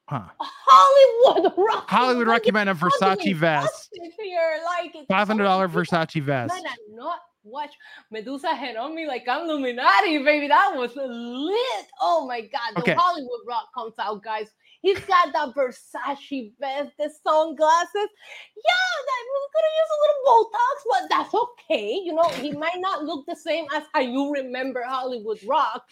[0.08, 0.24] huh.
[0.40, 1.90] Hollywood Rock.
[1.90, 3.90] Hollywood Rock came out a Versace vest,
[4.20, 6.54] Here, like it's five hundred dollar Versace vest.
[6.54, 7.72] Man, I not watch
[8.12, 10.48] Medusa head on me like I'm Illuminati, baby.
[10.48, 11.86] That was lit.
[12.02, 12.94] Oh my god, the Okay.
[12.94, 14.50] Hollywood Rock comes out, guys.
[14.82, 18.10] He's got that Versace vest, the sunglasses.
[18.56, 21.94] Yeah, that was gonna use a little Botox, but that's okay.
[22.04, 25.84] You know, he might not look the same as how you remember Hollywood Rock,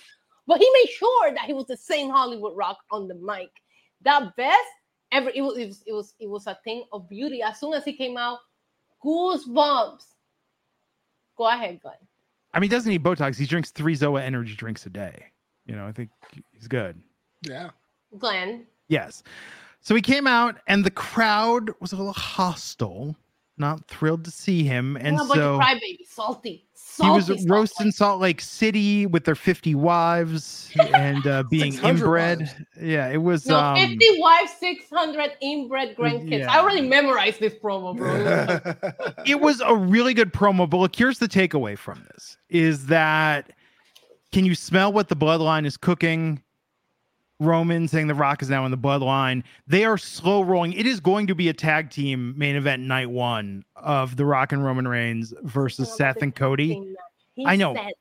[0.47, 3.49] but he made sure that he was the same Hollywood Rock on the mic.
[4.01, 4.59] That vest,
[5.11, 7.41] every it was it was it was, it was a thing of beauty.
[7.41, 8.39] As soon as he came out,
[9.03, 10.03] goosebumps.
[11.37, 11.95] Go ahead, Glenn.
[12.53, 13.35] I mean, he doesn't need Botox.
[13.35, 15.25] He drinks three Zoa energy drinks a day.
[15.65, 16.09] You know, I think
[16.53, 17.01] he's good.
[17.41, 17.71] Yeah.
[18.17, 18.65] Glenn.
[18.87, 19.23] Yes.
[19.81, 23.15] So he came out, and the crowd was a little hostile,
[23.57, 26.65] not thrilled to see him, and You're a bunch so of crybaby, salty.
[26.73, 27.09] salty.
[27.09, 27.45] he was salty.
[27.47, 32.39] roasting Salt Lake City with their fifty wives and uh, being inbred.
[32.39, 32.53] wives.
[32.81, 33.45] Yeah, it was.
[33.45, 36.39] No, um, 50 wives, 600 inbred grandkids.
[36.39, 36.51] yeah.
[36.51, 39.13] I already memorized this promo, bro.
[39.25, 40.67] it was a really good promo.
[40.69, 43.51] But look, here's the takeaway from this: is that
[44.31, 46.41] can you smell what the bloodline is cooking?
[47.39, 49.43] Roman saying the Rock is now in the bloodline.
[49.67, 50.73] They are slow rolling.
[50.73, 54.51] It is going to be a tag team main event night one of the Rock
[54.51, 56.95] and Roman Reigns versus Seth and Cody.
[57.45, 57.73] I know.
[57.75, 57.93] said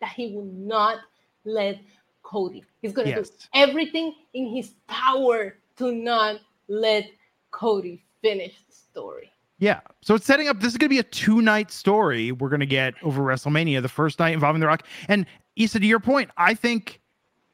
[0.00, 0.98] that he will not
[1.44, 1.80] let
[2.22, 2.64] Cody.
[2.82, 3.30] He's going to Yes.
[3.30, 7.10] do everything in his power to not let
[7.50, 9.30] Cody finish the story.
[9.58, 9.80] Yeah.
[10.02, 10.60] So it's setting up.
[10.60, 13.82] This is going to be a two night story we're going to get over WrestleMania.
[13.82, 14.86] The first night involving The Rock.
[15.08, 15.26] And
[15.56, 17.00] Isa, to your point, I think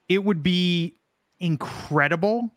[0.09, 0.97] it would be
[1.43, 2.51] incredible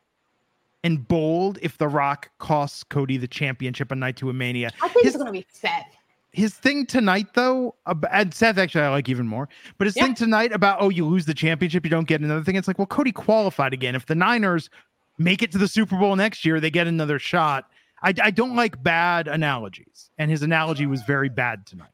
[0.84, 4.72] and bold if The Rock costs Cody the championship on night two of Mania.
[4.82, 5.88] I think His- it's going to be Seth.
[6.32, 7.76] His thing tonight, though,
[8.12, 10.04] and Seth actually I like even more, but his Yeah.
[10.04, 12.58] thing tonight about, oh, you lose the championship, you don't get another thing.
[12.58, 13.96] It's like, well, Cody qualified again.
[13.96, 14.70] If the Niners
[15.18, 17.70] make it to the Super Bowl next year, they get another shot.
[18.04, 21.88] I, I don't like bad analogies, and his analogy was very bad tonight.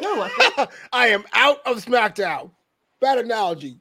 [0.00, 0.28] No.
[0.92, 2.52] I am out of SmackDown.
[3.00, 3.80] Bad analogy.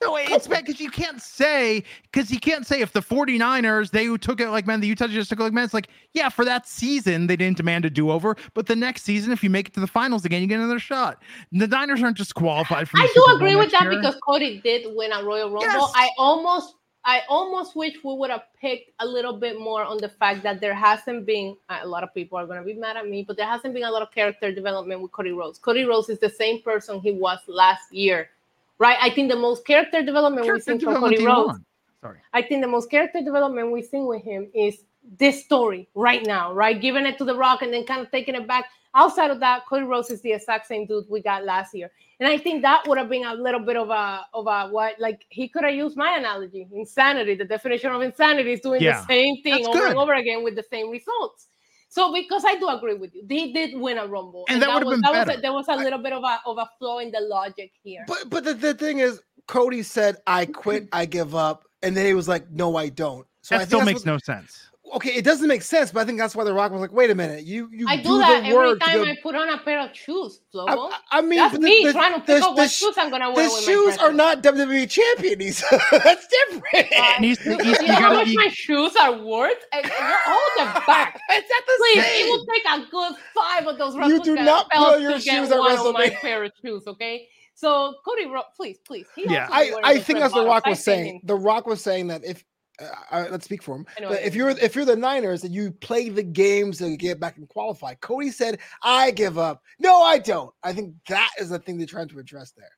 [0.00, 4.16] No, it's bad because you can't say because you can't say if the 49ers they
[4.16, 5.64] took it like men, the Utah just took it like men.
[5.64, 9.32] It's like, yeah, for that season they didn't demand a do-over, but the next season,
[9.32, 11.20] if you make it to the finals again, you get another shot.
[11.50, 13.00] The Niners aren't disqualified from.
[13.00, 13.96] I do agree with that year.
[13.96, 15.62] because Cody did win a Royal Rumble.
[15.62, 15.92] Yes.
[15.96, 16.74] I almost,
[17.04, 20.60] I almost wish we would have picked a little bit more on the fact that
[20.60, 23.36] there hasn't been a lot of people are going to be mad at me, but
[23.36, 25.58] there hasn't been a lot of character development with Cody Rhodes.
[25.58, 28.30] Cody Rhodes is the same person he was last year,
[28.78, 28.96] right?
[29.00, 31.58] I think the most character development we've Character seen from Cody Rhodes.
[32.00, 32.18] Sorry.
[32.32, 34.84] I think the most character development we've seen with him is
[35.18, 36.80] this story right now, right?
[36.80, 38.66] Giving it to The Rock and then kind of taking it back.
[38.94, 41.90] Outside of that, Cody Rhodes is the exact same dude we got last year.
[42.20, 44.98] And I think that would have been a little bit of a of a what
[44.98, 46.66] like he could have used my analogy.
[46.72, 47.34] Insanity.
[47.34, 49.90] The definition of insanity is doing Yeah, the same thing that's over good.
[49.90, 51.48] and over again with the same results.
[51.88, 54.82] So because I do agree with you, they did win a rumble, And that would
[54.82, 55.38] have was, been that was better.
[55.38, 58.04] a, there was a little bit of a of a flaw in the logic here.
[58.06, 60.88] But but the, the thing is, Cody said, "I quit.
[60.92, 63.80] I give up," and then he was like, "No, I don't." So I That think
[63.82, 64.64] still makes what- no sense.
[64.94, 67.10] Okay, it doesn't make sense, but I think that's why The Rock was like, "Wait
[67.10, 69.16] a minute, you you I do, do that the every work." to time go- I
[69.22, 70.90] put on a pair of shoes, Flobo.
[70.92, 72.70] I, I mean, That's but me the, the, trying to the, pick up the, what
[72.70, 73.44] shoes I'm gonna the wear.
[73.48, 75.62] with my shoes are not WWE champions.
[75.90, 76.92] that's different.
[76.92, 79.58] Uh, And he's- you, he's- you you know how much be- my shoes are worth?
[79.72, 81.20] And, and you're hold them back.
[81.30, 82.26] it's not the Please, same.
[82.26, 85.20] it will take a good five of those You do not put belts on your
[85.20, 87.28] shoes at one of my pair of shoes, okay?
[87.54, 89.06] So Cody, Ro- please, please.
[89.16, 89.48] He Yeah.
[89.50, 90.46] I, I think red that's what The.
[90.48, 91.20] Rock was I've saying.
[91.24, 92.44] The Rock was saying that if
[92.80, 93.86] uh, uh, let's speak for him.
[93.98, 97.20] But if you're you're if you're the Niners and you play the games and get
[97.20, 100.52] back and qualify, Cody said, "I give up." No, I don't.
[100.62, 102.70] I think that is the thing they're trying to address there.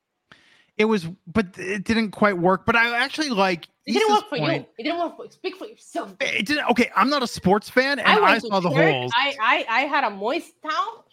[0.77, 2.65] It was, but it didn't quite work.
[2.65, 3.67] But I actually like.
[3.85, 4.61] It didn't work for point.
[4.61, 4.65] you.
[4.79, 5.31] It didn't work for you.
[5.31, 6.15] Speak for yourself.
[6.19, 6.69] It didn't.
[6.71, 8.93] Okay, I'm not a sports fan, and I I, went to saw the church.
[8.93, 9.11] holes.
[9.15, 11.05] I, I I had a moist towel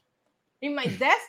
[0.62, 1.22] in my desk.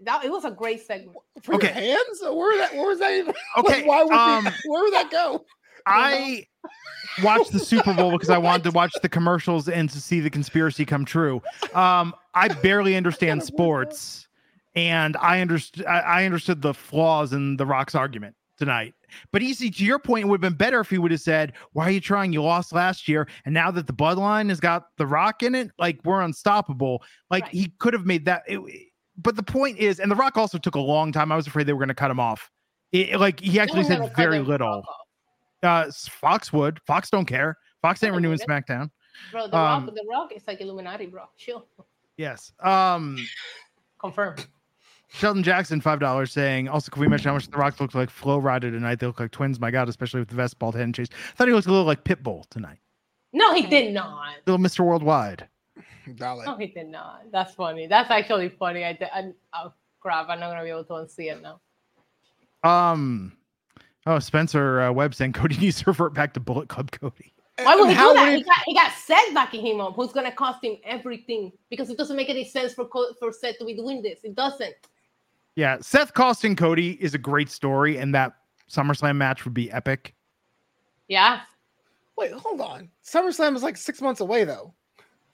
[0.00, 1.16] That it was a great segment.
[1.42, 1.68] For Okay.
[1.68, 2.20] your hands?
[2.22, 2.74] Where that?
[2.74, 3.12] Where was that?
[3.12, 3.26] Even?
[3.26, 5.44] like, Okay, why would um, you, where would that go?
[5.86, 6.46] I
[7.22, 10.30] watched the Super Bowl because I wanted to watch the commercials and to see the
[10.30, 11.42] conspiracy come true.
[11.74, 14.26] Um, I barely understand sports,
[14.74, 15.86] and I understood.
[15.86, 18.94] I, I understood the flaws in the Rock's argument tonight.
[19.30, 21.52] But easy to your point, it would have been better if he would have said,
[21.72, 22.32] "Why are you trying?
[22.32, 25.70] You lost last year, and now that the Bloodline has got the Rock in it,
[25.78, 27.52] like we're unstoppable." Like Right.
[27.54, 28.42] he could have made that.
[28.46, 28.60] it-
[29.16, 31.30] but the point is, and the Rock also took a long time.
[31.30, 32.50] I was afraid they were going to cut him off.
[32.90, 34.66] It, like he actually said very little.
[34.68, 34.84] off.
[35.64, 36.80] Uh, Fox would.
[36.86, 37.56] Fox don't care.
[37.82, 38.66] Fox ain't renewing wouldn't.
[38.66, 38.90] SmackDown.
[39.30, 41.24] Bro, the Um, rock, the rock is like Illuminati, bro.
[41.36, 41.66] Chill.
[42.16, 42.52] Yes.
[42.60, 43.18] Um,
[44.00, 44.36] Confirm.
[45.08, 46.68] Sheldon Jackson, five dollars, saying.
[46.68, 48.98] Also, can we mention how much the Rock looked like Flow Rider tonight?
[48.98, 49.60] They look like twins.
[49.60, 51.08] My God, especially with the vest, bald head, and chase.
[51.12, 52.78] I Thought he looked a little like Pitbull tonight.
[53.32, 54.34] No, he did not.
[54.46, 54.84] Little Mr.
[54.84, 55.48] Worldwide.
[56.16, 56.44] Dollar.
[56.44, 57.30] No, he did not.
[57.30, 57.86] That's funny.
[57.86, 58.84] That's actually funny.
[58.84, 59.08] I did.
[59.14, 60.28] I, oh crap!
[60.28, 61.60] I'm not gonna be able to unsee it now.
[62.68, 63.32] Um.
[64.06, 67.32] Oh, Spencer uh, Webb saying Cody needs to revert back to Bullet Club Cody.
[67.62, 68.30] Why would he how do that?
[68.30, 71.88] would He got, he got Seth backing him up, who's gonna cost him everything because
[71.88, 74.20] it doesn't make any sense for Co- for Seth to be doing this.
[74.24, 74.74] It doesn't.
[75.54, 78.32] Yeah, Seth costing Cody is a great story, and that
[78.68, 80.14] SummerSlam match would be epic.
[81.06, 81.42] Yeah.
[82.16, 82.90] Wait, hold on.
[83.04, 84.74] SummerSlam is like six months away, though.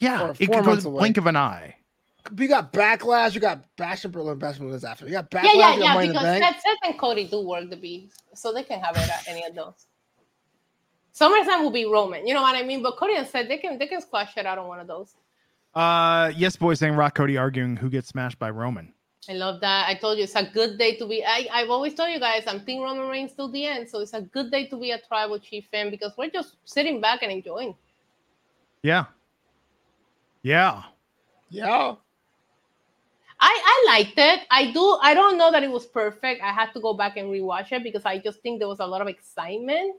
[0.01, 1.75] Yeah, Or it could go the blink of an eye.
[2.37, 3.35] You got Backlash.
[3.35, 4.39] You got Bash and Berlin.
[4.39, 5.07] Bash and Berlin is after.
[5.07, 5.55] You got Backlash.
[5.55, 5.95] yeah, yeah, yeah.
[5.95, 8.81] Money in the Because Seth, Seth and Cody do work the beat, so they can
[8.81, 9.87] have it at any of those.
[11.15, 12.83] SummerSlam will be Roman, you know what I mean?
[12.83, 15.15] But Cody and Seth, they can they can squash it out on one of those.
[15.75, 18.93] Uh, yes, boy, saying Rock Cody arguing who gets smashed by Roman.
[19.29, 19.89] I love that.
[19.89, 21.25] I told you it's a good day to be.
[21.25, 24.15] I, I've always told you guys I'm Team Roman Reigns till the end, so it's
[24.15, 27.31] a good day to be a tribal chief fan because we're just sitting back and
[27.31, 27.75] enjoying.
[28.83, 29.05] Yeah,
[30.43, 30.83] yeah.
[31.51, 31.97] Yeah.
[33.41, 34.47] I, I liked it.
[34.51, 34.99] I do.
[35.03, 36.43] I don't know that it was perfect.
[36.43, 38.87] I had to go back and rewatch it because I just think there was a
[38.87, 39.97] lot of excitement,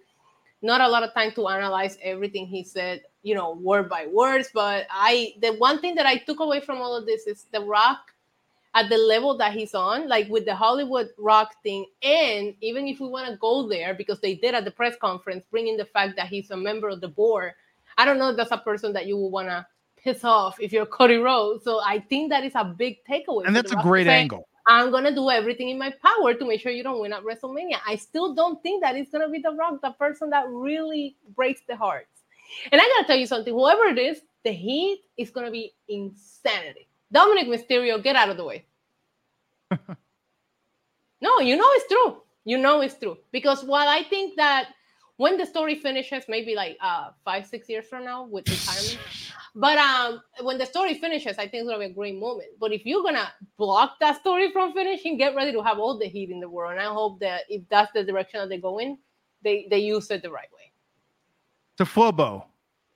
[0.61, 4.49] not a lot of time to analyze everything he said, you know, word by words.
[4.53, 7.61] But I, the one thing that I took away from all of this is The
[7.61, 8.13] Rock
[8.75, 12.99] at the level that he's on, like with the Hollywood Rock thing, and even if
[12.99, 16.15] we want to go there, because they did at the press conference, bringing the fact
[16.15, 17.53] that he's a member of the board.
[17.97, 19.65] I don't know if that's a person that you would want to
[20.03, 21.63] piss off if you're Cody Rhodes.
[21.63, 23.45] So I think that is a big takeaway.
[23.45, 24.47] And that's a great say, angle.
[24.67, 27.77] I'm gonna do everything in my power to make sure you don't win at WrestleMania.
[27.87, 31.61] I still don't think that it's gonna be The Rock, the person that really breaks
[31.67, 32.21] the hearts.
[32.71, 36.87] And I gotta tell you something, whoever it is, the heat is gonna be insanity.
[37.13, 38.65] Dominik Mysterio, get out of the way.
[41.21, 42.21] no, you know it's true.
[42.45, 43.17] You know it's true.
[43.31, 44.69] Because while I think that
[45.21, 48.99] when the story finishes, maybe like uh five, six years from now with retirement.
[49.53, 52.49] But um, when the story finishes, I think it's gonna be a great moment.
[52.59, 56.07] But if you're gonna block that story from finishing, get ready to have all the
[56.07, 56.71] heat in the world.
[56.71, 58.97] And I hope that if that's the direction that they go in,
[59.43, 60.71] they they use it the right way.
[61.77, 62.45] So Flobo,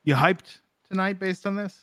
[0.04, 0.60] you hyped
[0.90, 1.82] tonight based on this?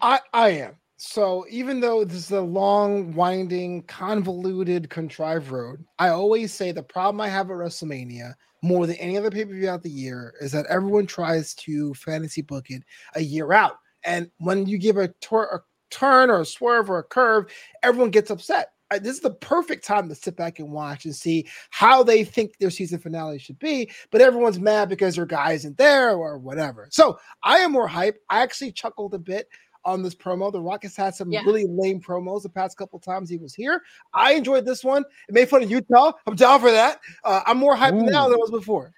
[0.00, 0.74] I I am.
[1.06, 6.82] So even though this is a long, winding, convoluted, contrived road, I always say the
[6.82, 8.32] problem I have at WrestleMania
[8.62, 11.92] more than any other pay per view out the year is that everyone tries to
[11.92, 12.82] fantasy book it
[13.16, 15.60] a year out, and when you give a, tor- a
[15.94, 17.52] turn or a swerve or a curve,
[17.82, 18.70] everyone gets upset.
[18.90, 22.56] This is the perfect time to sit back and watch and see how they think
[22.58, 23.90] their season finale should be.
[24.10, 26.88] But everyone's mad because their guy isn't there or whatever.
[26.90, 28.16] So I am more hype.
[28.30, 29.48] I actually chuckled a bit
[29.84, 30.50] on this promo.
[30.50, 31.42] The Rock has had some Yeah.
[31.44, 33.82] really lame promos the past couple times he was here.
[34.12, 35.04] I enjoyed this one.
[35.28, 36.12] It made fun of Utah.
[36.26, 37.00] I'm down for that.
[37.22, 38.92] Uh, I'm more hyped now than I was before.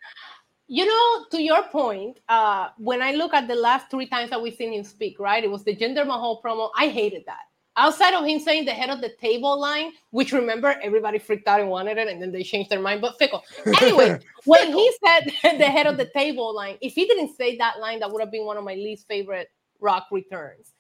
[0.69, 4.43] You know, to your point, uh, when I look at the last three times that
[4.43, 5.45] we've seen him speak, right?
[5.45, 6.71] It was the Jinder Mahal promo.
[6.77, 7.43] I hated that.
[7.79, 11.61] Outside of him saying the head of the table line, which remember everybody freaked out
[11.61, 13.03] and wanted it, and then they changed their mind.
[13.03, 13.45] But fickle.
[13.81, 17.79] Anyway, when he said the head of the table line, if he didn't say that
[17.79, 20.73] line, that would have been one of my least favorite Rock returns.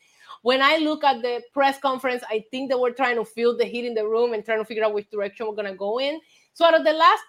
[0.47, 3.65] When I look at the press conference, I think they were trying to feel the
[3.65, 6.21] heat in the room and trying to figure out which direction we're gonna go in.
[6.53, 7.25] So out of the last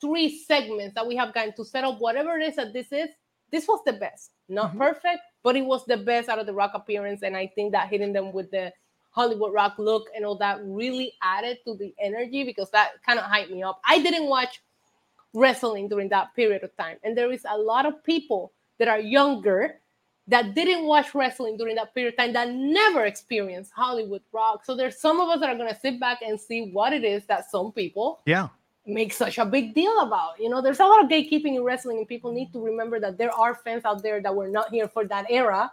[0.00, 3.08] three segments that we have gotten to set up whatever it is that this is,
[3.50, 4.30] this was the best.
[4.48, 4.78] Not Mhm.
[4.78, 7.24] perfect, but it was the best out of the Rock appearance.
[7.24, 8.72] And I think that hitting them with the
[9.10, 13.24] Hollywood Rock look and all that really added to the energy because that kind of
[13.24, 13.80] hyped me up.
[13.84, 14.62] I didn't watch
[15.34, 16.98] wrestling during that period of time.
[17.02, 19.79] And there is a lot of people that are younger
[20.30, 24.64] that didn't watch wrestling during that period of time that never experienced Hollywood Rock.
[24.64, 27.04] So there's some of us that are going to sit back and see what it
[27.04, 28.48] is that some people Yeah.
[28.86, 30.40] make such a big deal about.
[30.40, 33.18] You know, there's a lot of gatekeeping in wrestling, and people need to remember that
[33.18, 35.70] there are fans out there that were not here for that era.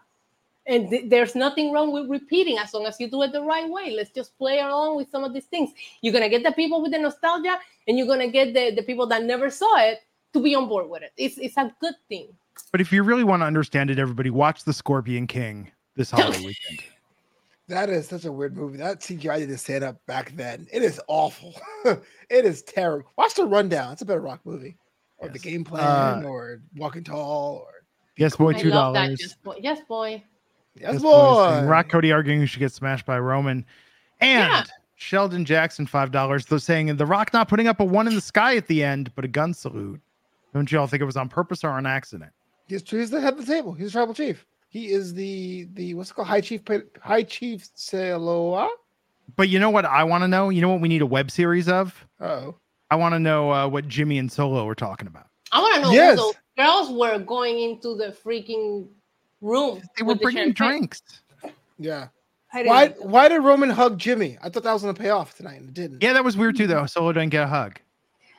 [0.66, 3.70] And th- there's nothing wrong with repeating as long as you do it the right
[3.70, 3.92] way.
[3.92, 5.72] Let's just play along with some of these things.
[6.02, 9.08] You're gonna get the people with the nostalgia, and you're gonna get the, the people
[9.08, 10.00] that never saw it
[10.34, 11.14] to be on board with it.
[11.16, 12.28] It's it's a good thing.
[12.72, 16.38] But if you really want to understand it, everybody watch The Scorpion King this holiday
[16.46, 16.80] weekend.
[17.68, 18.78] That is such a weird movie.
[18.78, 20.68] That CGI did stand up back then.
[20.72, 21.54] It is awful.
[21.86, 23.12] it is terrible.
[23.18, 23.92] Watch the rundown.
[23.94, 24.78] It's a better rock movie.
[25.18, 27.72] Or the game plan, Uh, or Walking Tall, or
[28.18, 29.06] Yes, boy, I two love that.
[29.06, 29.20] dollars.
[29.22, 29.56] Yes, boy.
[29.60, 30.24] Yes, boy.
[30.76, 31.50] yes, Yes, boy.
[31.50, 33.66] saying Rock Cody arguing who should get smashed by Roman.
[34.22, 34.64] And Yeah.
[34.96, 36.46] Sheldon Jackson, five dollars.
[36.46, 39.12] Though saying the Rock not putting up a one in the sky at the end,
[39.16, 40.00] but a gun salute.
[40.54, 42.32] Don't you all think it was on purpose or on accident?
[42.68, 43.74] He's, he's the head of the table.
[43.74, 44.46] He's the tribal chief.
[44.70, 46.62] He is the the what's it called High Chief
[47.02, 48.68] High Chief Seloa.
[49.36, 50.50] But you know what I want to know?
[50.50, 52.06] You know what we need a web series of?
[52.20, 52.56] Oh,
[52.92, 55.28] I want to know uh, what Jimmy and Solo were talking about.
[55.52, 56.18] I want to know Yes.
[56.20, 58.88] who those girls were going into the freaking
[59.42, 59.82] room.
[59.98, 61.02] They were with the bringing drinks.
[61.78, 62.08] yeah.
[62.54, 64.38] Why why did Roman hug Jimmy?
[64.42, 66.02] I thought that was gonna pay off tonight, and it didn't.
[66.02, 66.86] Yeah, that was weird too, though.
[66.86, 67.80] Solo didn't get a hug.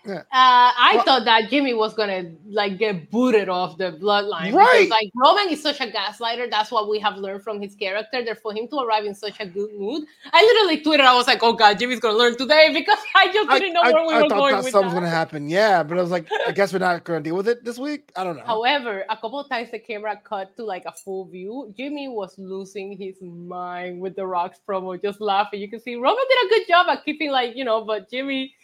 [0.07, 4.53] Uh, I Well- thought that Jimmy was gonna like get booted off the bloodline.
[4.53, 4.85] Right.
[4.85, 6.51] Because, like Roman is such a gaslighter.
[6.51, 8.25] That's what we have learned from his character.
[8.25, 10.05] That for him to arrive in such a good mood.
[10.33, 13.51] I literally tweeted, I was like, "Oh God, Jimmy's gonna learn today," because I just
[13.51, 15.09] I, didn't know I- where we I were thought going that with something was gonna
[15.11, 15.49] happen.
[15.49, 18.11] Yeah, but I was like, I guess we're not gonna deal with it this week.
[18.17, 18.45] I don't know.
[18.45, 21.73] However, a couple of times the camera cut to like a full view.
[21.77, 25.61] Jimmy was losing his mind with the Rocks promo, just laughing.
[25.61, 28.55] You can see Roman did a good job at keeping like you know, but Jimmy,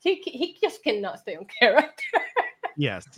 [0.00, 2.02] he he just cannot stay on character.
[2.80, 3.08] Yes.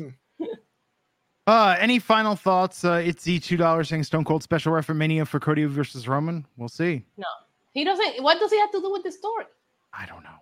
[1.46, 2.82] Uh, any final thoughts?
[2.82, 6.46] Uh, it's the two dollars saying Stone Cold special ref Mania for Cody versus Roman.
[6.56, 7.04] We'll see.
[7.18, 7.26] No,
[7.72, 8.22] he doesn't.
[8.22, 9.44] What does he have to do with the story?
[9.92, 10.38] I don't know.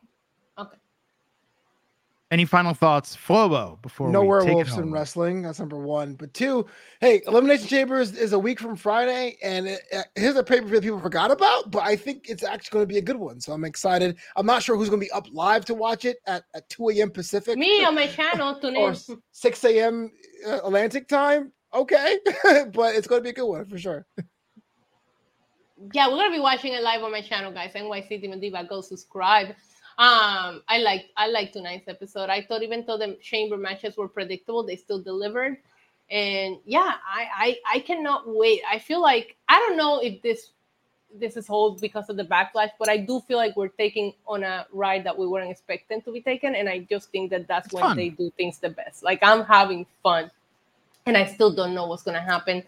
[2.30, 2.34] Okay.
[2.34, 3.80] Any final thoughts, Flobo?
[3.80, 5.42] Before no we take it werewolves in wrestling.
[5.42, 6.14] That's number one.
[6.14, 6.66] But two,
[7.00, 10.68] hey, Elimination Chamber is, is a week from Friday, and it, uh, here's a paper
[10.68, 13.40] that people forgot about, but I think it's actually going to be a good one.
[13.40, 14.16] So I'm excited.
[14.36, 16.90] I'm not sure who's going to be up live to watch it at, at 2
[16.90, 17.10] a.m.
[17.10, 18.94] Pacific Me on my channel tune or
[19.32, 20.10] 6 a.m.
[20.46, 21.52] uh, Atlantic time.
[21.72, 22.18] Okay,
[22.72, 24.06] but it's going to be a good one for sure.
[25.92, 27.72] Yeah, we're gonna be watching it live on my channel, guys.
[27.72, 28.66] NYC Demon Diva.
[28.68, 29.54] Go subscribe.
[29.98, 32.30] Um, I like I like tonight's episode.
[32.30, 35.56] I thought even though the chamber matches were predictable, they still delivered.
[36.10, 38.62] And yeah, I I, I cannot wait.
[38.70, 40.52] I feel like I don't know if this
[41.12, 44.44] this is hold because of the backlash, but I do feel like we're taking on
[44.44, 47.66] a ride that we weren't expecting to be taken, and I just think that that's
[47.66, 47.96] It's when fun.
[47.96, 49.02] they do things the best.
[49.02, 50.30] Like I'm having fun,
[51.08, 52.62] and I still don't know what's gonna happen.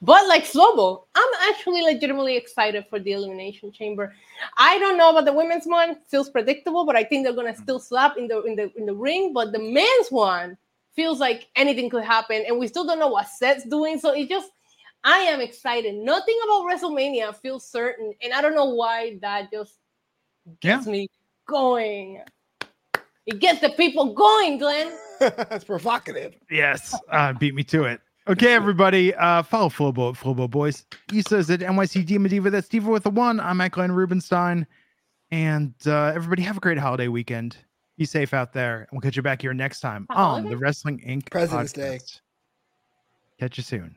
[0.00, 4.14] But like Flobo, I'm actually legitimately excited for the Elimination Chamber.
[4.56, 7.62] I don't know about the women's one; feels predictable, but I think they're gonna mm.
[7.62, 9.32] still slap in the in the in the ring.
[9.32, 10.56] But the men's one
[10.94, 13.98] feels like anything could happen, and we still don't know what Seth's doing.
[13.98, 14.50] So it just,
[15.04, 15.94] I am excited.
[15.94, 19.74] Nothing about WrestleMania feels certain, and I don't know why that just
[20.60, 20.92] gets Yeah.
[20.92, 21.08] me
[21.46, 22.22] going.
[23.26, 24.92] It gets the people going, Glenn.
[25.20, 26.34] That's provocative.
[26.50, 28.00] Yes, uh, beat me to it.
[28.28, 30.84] Okay, everybody, uh, follow Flobo at Flobo Boyce.
[31.12, 32.50] Isa's at NYC Demon Diva.
[32.50, 33.38] That's Diva with a one.
[33.38, 34.66] I'm at Glenn Rubenstein.
[35.30, 37.56] And uh, everybody, have a great holiday weekend.
[37.96, 38.80] Be safe out there.
[38.80, 41.30] And we'll catch you back here next time A on the Wrestling Inc.
[41.30, 41.98] President's Day.
[41.98, 42.20] podcast.
[43.38, 43.96] Catch you soon.